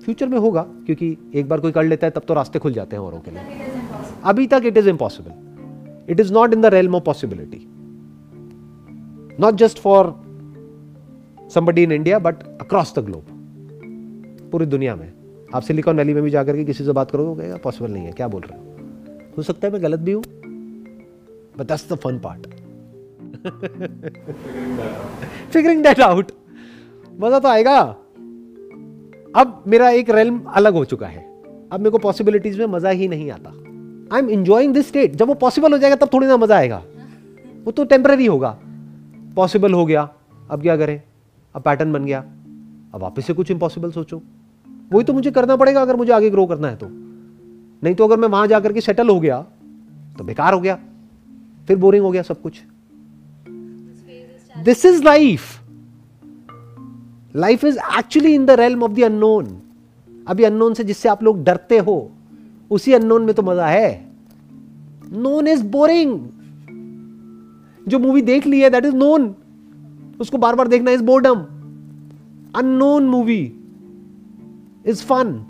[0.00, 2.96] फ्यूचर में होगा क्योंकि एक बार कोई कर लेता है तब तो रास्ते खुल जाते
[2.96, 3.40] हैं औरों के लिए।
[4.24, 7.66] अभी तक it is impossible it is not in the realm of possibility
[9.40, 10.14] not just for
[11.54, 13.37] somebody in India but across the globe
[14.50, 15.12] पूरी दुनिया में।
[15.54, 18.12] आप सिलिकॉन वैली में भी जाकर के किसी से बात करोगे कहेगा पॉसिबल नहीं है।
[18.12, 18.64] क्या बोल रहे हो?
[19.36, 20.22] हो सकता है मैं गलत भी हूँ।
[21.58, 22.46] But that's the fun part
[25.52, 26.32] figuring that out
[27.20, 27.78] मज़ा तो आएगा।
[29.36, 31.26] अब मेरा एक रेलम अलग हो चुका है।
[31.72, 33.50] अब मेरे को पॉसिबिलिटीज में मज़ा ही नहीं आता।
[34.14, 36.82] I am enjoying this state जब वो पॉसिबल हो जाएगा, तब थोड़ी ना मज़ा आएगा।
[37.64, 38.56] वो तो टेम्पररी होगा।
[39.36, 40.08] पॉसिबल हो गया।
[40.50, 41.00] अब क्या करें?
[41.54, 42.18] अब पैटर्न बन गया।
[42.94, 44.22] अब वापस से कुछ इम्पॉसिबल सोचो।
[44.90, 46.86] वही तो मुझे करना पड़ेगा अगर मुझे आगे ग्रो करना है तो।
[47.82, 49.40] नहीं तो अगर मैं वहाँ जाकर के सेटल हो गया
[50.18, 50.78] तो बेकार हो गया।
[51.68, 52.60] फिर बोरिंग हो गया सब कुछ।
[54.56, 55.42] This is life
[57.36, 59.56] life is actually in the realm of the unknown
[60.28, 62.10] अभी अननोन से जिससे आप लोग डरते हो,
[62.70, 64.06] उसी अननोन में तो मज़ा है।
[65.12, 66.18] नोन इज़ बोरिंग
[67.88, 69.34] जो मूवी देख ली है दैट इज़ नोन
[70.20, 71.40] उसको बार बार देखना is boredom
[72.54, 73.57] unknown movie
[74.86, 75.46] is fun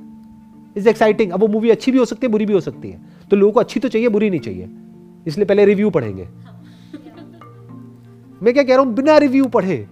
[0.77, 3.01] is exciting अब वो मूवी अच्छी भी हो सकती है, बुरी भी हो सकती है।
[3.31, 4.69] तो लोगों को अच्छी तो चाहिए, बुरी नहीं चाहिए।
[5.27, 6.29] इसलिए पहले रिव्यू पढ़ेंगे।
[8.43, 9.89] मैं क्या कह रहा हूँ, बिना रिव्यू पढ़े।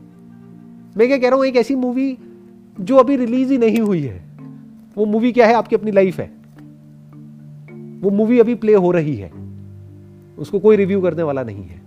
[0.97, 2.19] मैं क्या कह रहा हूँ, एक ऐसी मूवी
[2.81, 4.25] जो अभी रिलीज़ ही नहीं हुई है।
[4.97, 6.27] वो मूवी क्या है, आपकी अपनी लाइफ है।
[8.01, 9.33] वो मूवी अभी प्ले हो रही है।
[10.39, 11.83] उसको कोई रिव्यू करने वाला नहीं है।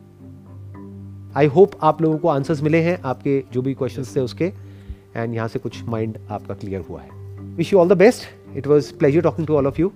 [1.36, 4.54] आई होप आप लोगों को आंसर्स मिले हैं, आपके जो भी क्वेश्चन थे उसके।
[5.16, 7.18] एंड यहाँ से कुछ माइंड आपका क्लियर हुआ है।
[7.60, 8.30] Wish you all the best.
[8.55, 9.93] It was pleasure talking to all of you.